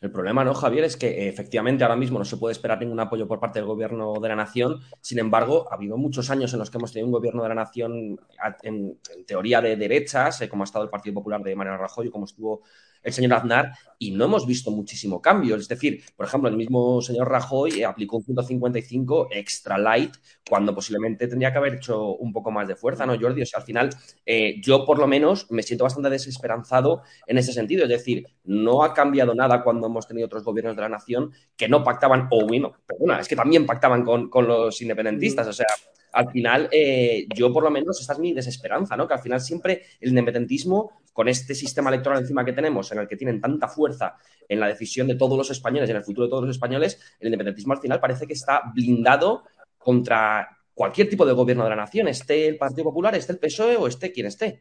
[0.00, 0.84] El problema, ¿no, Javier?
[0.84, 4.14] Es que efectivamente ahora mismo no se puede esperar ningún apoyo por parte del gobierno
[4.20, 4.80] de la nación.
[5.00, 7.54] Sin embargo, ha habido muchos años en los que hemos tenido un gobierno de la
[7.54, 8.18] nación
[8.62, 12.10] en, en teoría de derechas, eh, como ha estado el Partido Popular de Mariano Rajoy,
[12.10, 12.62] como estuvo
[13.04, 15.56] el señor Aznar y no hemos visto muchísimo cambio.
[15.56, 20.14] Es decir, por ejemplo, el mismo señor Rajoy aplicó un 155 extra light
[20.48, 23.42] cuando posiblemente tendría que haber hecho un poco más de fuerza, ¿no, Jordi?
[23.42, 23.90] O sea, al final,
[24.26, 27.84] eh, yo por lo menos me siento bastante desesperanzado en ese sentido.
[27.84, 31.68] Es decir, no ha cambiado nada cuando hemos tenido otros gobiernos de la nación que
[31.68, 35.46] no pactaban, o bueno, perdona, es que también pactaban con, con los independentistas.
[35.46, 35.66] O sea,
[36.14, 39.08] al final, eh, yo por lo menos, esta es mi desesperanza, ¿no?
[39.08, 43.08] Que al final siempre el independentismo, con este sistema electoral encima que tenemos, en el
[43.08, 44.16] que tienen tanta fuerza
[44.48, 47.00] en la decisión de todos los españoles y en el futuro de todos los españoles,
[47.18, 49.44] el independentismo al final parece que está blindado
[49.76, 53.76] contra cualquier tipo de gobierno de la nación, esté el Partido Popular, esté el PSOE
[53.76, 54.58] o esté quien esté.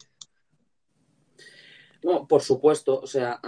[2.03, 3.39] No, por supuesto, o sea,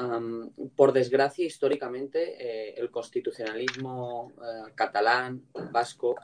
[0.75, 6.15] por desgracia, históricamente, eh, el constitucionalismo uh, catalán, vasco,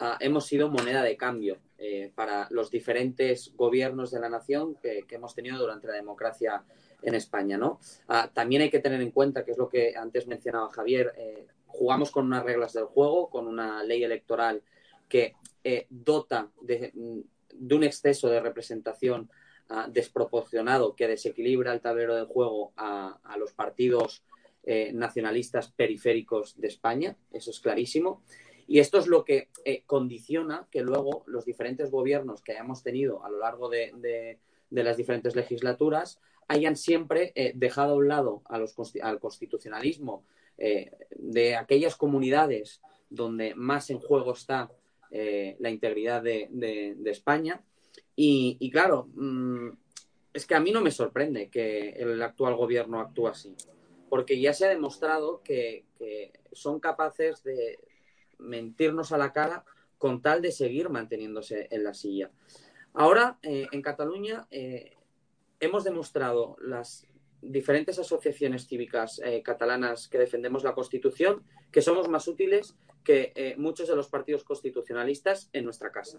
[0.00, 5.04] uh, hemos sido moneda de cambio eh, para los diferentes gobiernos de la nación que,
[5.10, 6.64] hemos tenido durante la democracia
[7.02, 7.80] en España, ¿no?
[8.08, 11.46] Uh, también hay que tener en cuenta, que es lo que antes mencionaba Javier, eh,
[11.66, 14.62] jugamos con unas reglas del juego, con una ley electoral
[15.06, 19.30] que eh, dota de, un exceso de representación
[19.68, 24.22] uh, desproporcionado que desequilibra el tablero de juego a, los partidos
[24.94, 28.24] nacionalistas periféricos de España, eso es clarísimo.
[28.68, 33.24] Y esto es lo que eh, condiciona que luego los diferentes gobiernos que hayamos tenido
[33.24, 33.92] a lo largo de,
[34.70, 40.24] de, las diferentes legislaturas hayan siempre eh, dejado a un lado al constitucionalismo
[40.58, 44.70] eh, de aquellas comunidades donde más en juego está
[45.58, 47.62] la integridad de, España.
[48.16, 49.70] Y, claro, mmm,
[50.34, 53.54] es que a mí no me sorprende que el actual gobierno actúe así,
[54.10, 55.84] porque ya se ha demostrado que
[56.52, 57.78] son capaces de
[58.38, 59.64] mentirnos a la cara
[59.98, 62.30] con tal de seguir manteniéndose en la silla.
[62.92, 64.96] Ahora, eh, en Cataluña, eh,
[65.60, 67.06] hemos demostrado las
[67.42, 72.74] diferentes asociaciones cívicas eh, catalanas que defendemos la Constitución que somos más útiles
[73.04, 76.18] que muchos de los partidos constitucionalistas en nuestra casa.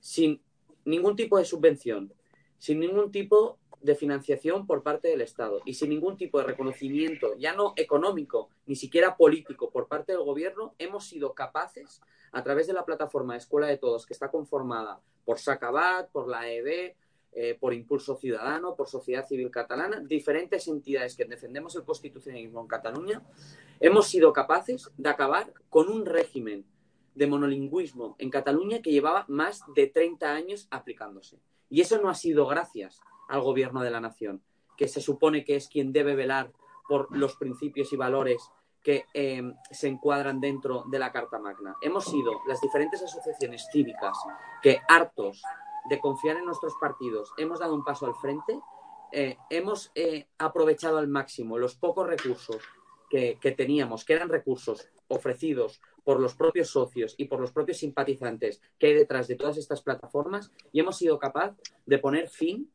[0.00, 0.40] Sin
[0.86, 2.14] ningún tipo de subvención,
[2.58, 7.36] sin ningún tipo de financiación por parte del Estado y sin ningún tipo de reconocimiento,
[7.36, 12.00] ya no económico, ni siquiera político, por parte del Gobierno, hemos sido capaces,
[12.32, 16.50] a través de la plataforma Escuela de Todos, que está conformada por Sacabat, por la
[16.50, 16.96] EB,
[17.32, 22.66] eh, por Impulso Ciudadano, por Sociedad Civil Catalana, diferentes entidades que defendemos el constitucionalismo en
[22.66, 23.22] Cataluña,
[23.80, 26.64] hemos sido capaces de acabar con un régimen
[27.14, 31.38] de monolingüismo en Cataluña que llevaba más de 30 años aplicándose.
[31.68, 34.42] Y eso no ha sido gracias al gobierno de la nación,
[34.76, 36.52] que se supone que es quien debe velar
[36.88, 38.50] por los principios y valores
[38.82, 41.74] que eh, se encuadran dentro de la Carta Magna.
[41.80, 44.16] Hemos sido las diferentes asociaciones cívicas
[44.62, 45.42] que, hartos
[45.88, 48.60] de confiar en nuestros partidos, hemos dado un paso al frente,
[49.10, 52.58] eh, hemos eh, aprovechado al máximo los pocos recursos
[53.08, 57.78] que, que, teníamos, que eran recursos ofrecidos por los propios socios y por los propios
[57.78, 61.56] simpatizantes que hay detrás de todas estas plataformas y hemos sido capaz
[61.86, 62.70] de poner fin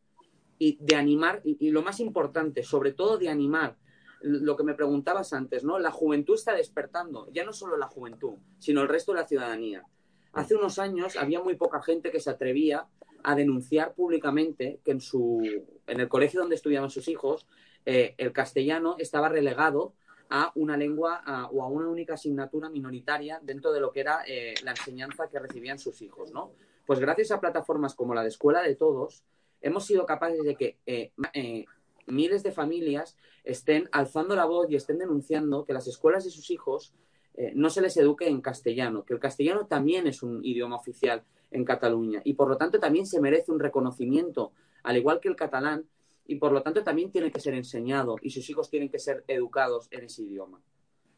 [0.60, 3.78] y de animar, y, lo más importante, sobre todo de animar
[4.22, 5.80] lo que me preguntabas antes, ¿no?
[5.80, 9.86] La juventud está despertando, ya no solo la juventud, sino el resto de la ciudadanía.
[10.34, 12.86] Hace unos años había muy poca gente que se atrevía
[13.24, 15.42] a denunciar públicamente que en, su,
[15.88, 17.48] en el colegio donde estudiaban sus hijos
[17.86, 19.94] eh, el castellano estaba relegado
[20.30, 24.54] a una lengua o a una única asignatura minoritaria dentro de lo que era eh,
[24.64, 26.52] la enseñanza que recibían sus hijos, ¿no?
[26.86, 29.24] Pues gracias a plataformas como la de Escuela de Todos,
[29.62, 31.66] hemos sido capaces de que eh, eh,
[32.08, 36.50] miles de familias estén alzando la voz y estén denunciando que las escuelas de sus
[36.52, 36.94] hijos
[37.36, 41.24] eh, no se les eduque en castellano, que el castellano también es un idioma oficial
[41.52, 44.52] en Cataluña y por lo tanto también se merece un reconocimiento,
[44.84, 45.86] al igual que el catalán,
[46.26, 49.24] y por lo tanto también tiene que ser enseñado y sus hijos tienen que ser
[49.28, 50.62] educados en ese idioma.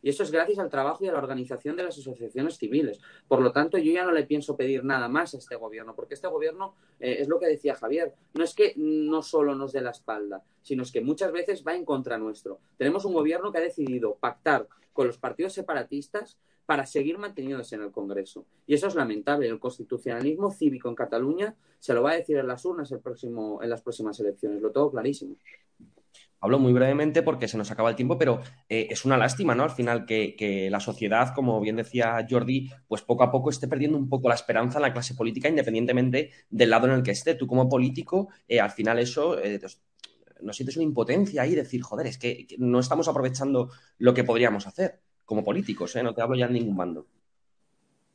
[0.01, 2.99] Y eso es gracias al trabajo y a la organización de las asociaciones civiles.
[3.27, 6.15] Por lo tanto, yo ya no le pienso pedir nada más a este gobierno, porque
[6.15, 9.81] este gobierno, eh, es lo que decía Javier, no es que no solo nos dé
[9.81, 12.59] la espalda, sino es que muchas veces va en contra nuestro.
[12.77, 17.81] Tenemos un gobierno que ha decidido pactar con los partidos separatistas para seguir manteniéndose en
[17.81, 18.45] el Congreso.
[18.65, 19.47] Y eso es lamentable.
[19.47, 23.81] El constitucionalismo cívico en Cataluña se lo va a decir en las urnas en las
[23.81, 24.61] próximas elecciones.
[24.61, 25.35] Lo tengo clarísimo.
[26.43, 29.63] Hablo muy brevemente porque se nos acaba el tiempo, pero eh, es una lástima, ¿no?
[29.63, 33.95] Al final que, la sociedad, como bien decía Jordi, pues poco a poco esté perdiendo
[33.97, 37.35] un poco la esperanza en la clase política, independientemente del lado en el que esté.
[37.35, 39.59] Tú como político, eh, al final eso, eh,
[40.41, 43.69] no sientes una impotencia ahí, decir, joder, es que, que, no estamos aprovechando
[43.99, 46.01] lo que podríamos hacer como políticos, ¿eh?
[46.03, 47.07] No te hablo ya en ningún bando.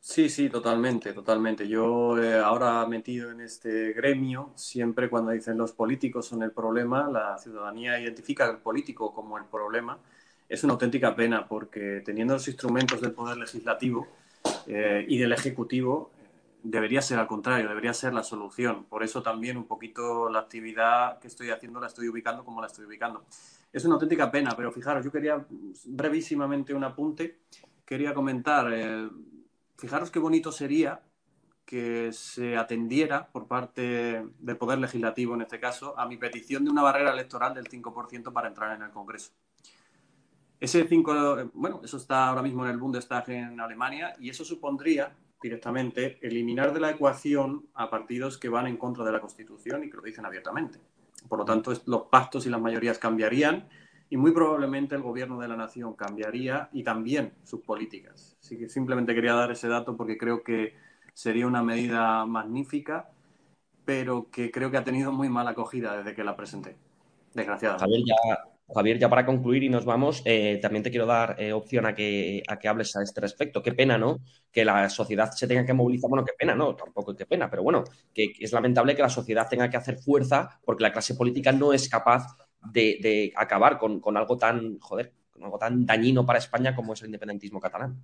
[0.09, 1.67] Sí, sí, totalmente, totalmente.
[1.67, 7.09] Yo eh, ahora metido en este gremio, siempre cuando dicen los políticos son el problema,
[7.11, 9.99] la ciudadanía identifica al político como el problema.
[10.49, 14.07] Es una auténtica pena porque teniendo los instrumentos del poder legislativo
[14.69, 16.13] eh, y del ejecutivo,
[16.63, 18.85] debería ser al contrario, debería ser la solución.
[18.85, 22.69] Por eso también un poquito la actividad que estoy haciendo la estoy ubicando como la
[22.69, 23.25] estoy ubicando.
[23.73, 25.45] Es una auténtica pena, pero fijaros, yo quería
[25.85, 27.41] brevísimamente un apunte.
[27.85, 29.09] Quería comentar, eh,
[29.77, 31.03] fijaros qué bonito sería
[31.65, 36.71] que se atendiera por parte del Poder Legislativo, en este caso, a mi petición de
[36.71, 39.33] una barrera electoral del 5% para entrar en el Congreso.
[40.61, 45.15] Ese 5, bueno, eso está ahora mismo en el Bundestag en Alemania y eso supondría
[45.43, 49.91] directamente eliminar de la ecuación a partidos que van en contra de la Constitución y
[49.91, 50.79] que lo dicen abiertamente.
[51.29, 53.69] Por lo tanto, los pactos y las mayorías cambiarían
[54.09, 58.37] y muy probablemente el gobierno de la nación cambiaría y también sus políticas.
[58.41, 60.75] Así que simplemente quería dar ese dato porque creo que
[61.13, 63.11] sería una medida magnífica,
[63.85, 66.77] pero que creo que ha tenido muy mala acogida desde que la presenté,
[67.35, 67.85] desgraciadamente.
[67.85, 71.53] Javier, ya, Javier, ya para concluir y nos vamos, eh, también te quiero dar eh,
[71.53, 73.63] opción a que, a que hables a este respecto.
[73.63, 74.21] Qué pena, ¿no?
[74.53, 76.11] Que la sociedad se tenga que movilizar.
[76.11, 77.83] Bueno, qué pena, no, tampoco qué pena, pero bueno,
[78.13, 81.51] que, que es lamentable que la sociedad tenga que hacer fuerza porque la clase política
[81.51, 82.27] no es capaz
[82.73, 86.93] de, de acabar con, con algo tan, joder, con algo tan dañino para España como
[86.93, 87.97] es el independentismo catalán.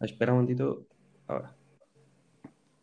[0.00, 0.86] Espera un momentito.
[1.28, 1.54] Ahora.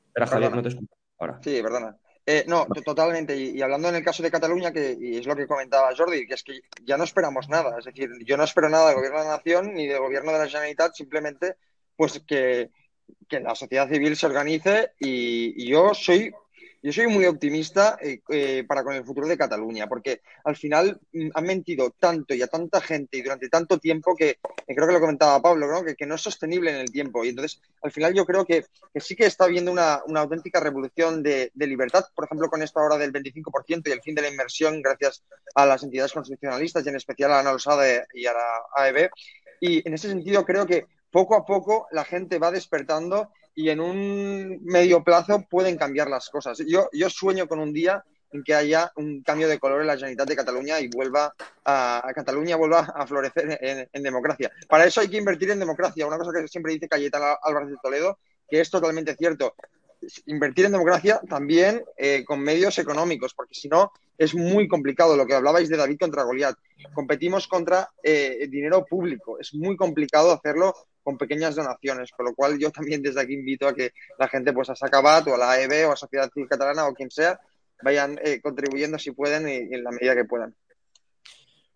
[0.08, 0.94] Espera, Javier, no te escucho.
[1.18, 1.40] Ahora.
[1.44, 1.98] Sí, perdona.
[2.26, 3.36] Eh, no, to- totalmente.
[3.36, 6.28] Y, y hablando en el caso de Cataluña, que y es lo que comentaba Jordi,
[6.28, 7.78] que es que ya no esperamos nada.
[7.80, 10.40] Es decir, yo no espero nada del gobierno de la nación ni del gobierno de
[10.40, 11.56] la Generalitat, simplemente
[11.96, 12.72] pues que,
[13.28, 16.34] que la sociedad civil se organice y, y yo soy
[16.82, 21.00] yo soy muy optimista eh, eh, para con el futuro de Cataluña, porque al final
[21.12, 24.88] mm, han mentido tanto y a tanta gente y durante tanto tiempo que, que creo
[24.88, 25.84] que lo comentaba Pablo, ¿no?
[25.84, 27.26] que, que no es sostenible en el tiempo.
[27.26, 30.60] Y entonces, al final yo creo que, que sí que está habiendo una, una auténtica
[30.60, 34.22] revolución de, de libertad, por ejemplo, con esto ahora del 25% y el fin de
[34.22, 35.24] la inversión gracias
[35.56, 39.10] a las entidades constitucionalistas y en especial a la ANALSADE y a la AEB.
[39.60, 43.82] Y en ese sentido creo que poco a poco la gente va despertando y en
[43.82, 46.60] un medio plazo pueden cambiar las cosas.
[46.66, 49.96] Yo, yo sueño con un día en que haya un cambio de color en la
[49.96, 51.36] Generalitat de Cataluña y vuelva
[51.66, 54.50] a, Cataluña vuelva a florecer en, en, democracia.
[54.70, 56.08] Para eso hay que invertir en democracia.
[56.08, 59.56] Una cosa que siempre dice Cayetana Álvarez de Toledo, que es totalmente cierto.
[60.28, 65.18] Invertir en democracia también eh, con medios económicos, porque si no es muy complicado.
[65.18, 66.56] Lo que hablabais de David contra Goliat.
[66.94, 69.38] Competimos contra eh, dinero público.
[69.38, 70.76] Es muy complicado hacerlo
[71.10, 74.54] con pequeñas donaciones, con lo cual yo también desde aquí invito a que la gente
[74.54, 77.40] pues a Sacabat o a la AEB o a Sociedad Civil Catalana o quien sea
[77.82, 80.54] vayan eh, contribuyendo si pueden y, y, en la medida que puedan.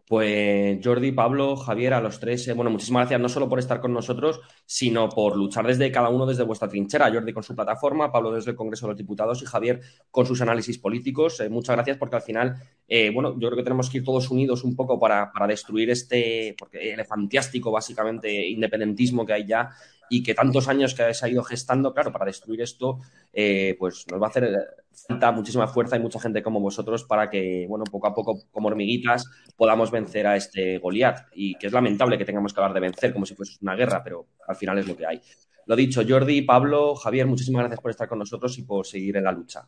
[0.05, 3.79] Pues Jordi, Pablo, Javier, a los tres, eh, bueno, muchísimas gracias no solo por estar
[3.79, 7.09] con nosotros, sino por luchar desde cada uno desde vuestra trinchera.
[7.11, 9.79] Jordi con su plataforma, Pablo desde el Congreso de los Diputados y Javier
[10.11, 11.39] con sus análisis políticos.
[11.39, 12.55] Eh, muchas gracias porque al final,
[12.87, 15.89] eh, bueno, yo creo que tenemos que ir todos unidos un poco para, para destruir
[15.89, 19.69] este porque elefantiástico, básicamente, independentismo que hay ya
[20.09, 22.99] y que tantos años que se ha ido gestando, claro, para destruir esto,
[23.31, 24.67] eh, pues nos va a hacer
[25.07, 28.67] falta muchísima fuerza y mucha gente como vosotros para que, bueno, poco a poco, como
[28.67, 29.25] hormiguitas,
[29.55, 31.27] podamos vencer a este Goliat.
[31.33, 34.03] Y que es lamentable que tengamos que hablar de vencer como si fuese una guerra,
[34.03, 35.21] pero al final es lo que hay.
[35.65, 39.23] Lo dicho, Jordi, Pablo, Javier, muchísimas gracias por estar con nosotros y por seguir en
[39.23, 39.67] la lucha.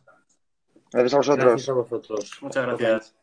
[0.92, 1.46] Gracias a vosotros.
[1.46, 2.30] Gracias a vosotros.
[2.42, 3.16] Muchas gracias.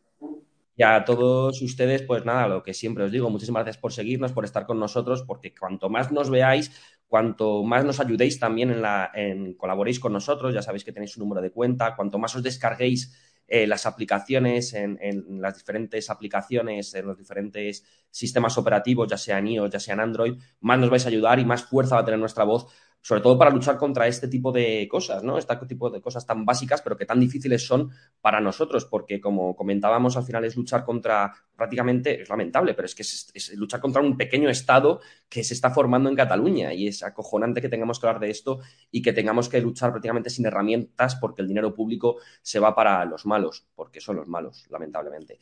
[0.75, 4.31] Y a todos ustedes, pues nada, lo que siempre os digo, muchísimas gracias por seguirnos,
[4.31, 6.71] por estar con nosotros, porque cuanto más nos veáis,
[7.13, 11.15] cuanto más nos ayudéis también en la, en, colaboréis con nosotros, ya sabéis que tenéis
[11.15, 13.13] un número de cuenta, cuanto más os descarguéis
[13.47, 19.45] eh, las aplicaciones en, en, las diferentes aplicaciones, en los diferentes sistemas operativos, ya sean
[19.45, 22.19] iOS, ya sean Android, más nos vais a ayudar y más fuerza va a tener
[22.19, 22.65] nuestra voz
[23.03, 25.37] sobre todo para luchar contra este tipo de cosas, ¿no?
[25.37, 27.91] Este tipo de cosas tan básicas, pero que tan difíciles son
[28.21, 32.95] para nosotros, porque como comentábamos, al final es luchar contra, prácticamente, es lamentable, pero es
[32.95, 37.03] que es, luchar contra un pequeño Estado que se está formando en Cataluña y es
[37.03, 41.17] acojonante que tengamos que hablar de esto y que tengamos que luchar prácticamente sin herramientas
[41.17, 45.39] porque el dinero público se va para los malos, porque son los malos, lamentablemente.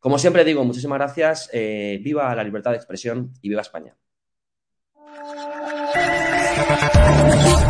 [0.00, 3.96] Como siempre digo, muchísimas gracias, eh, viva la libertad de expresión y viva España.
[6.56, 7.63] Música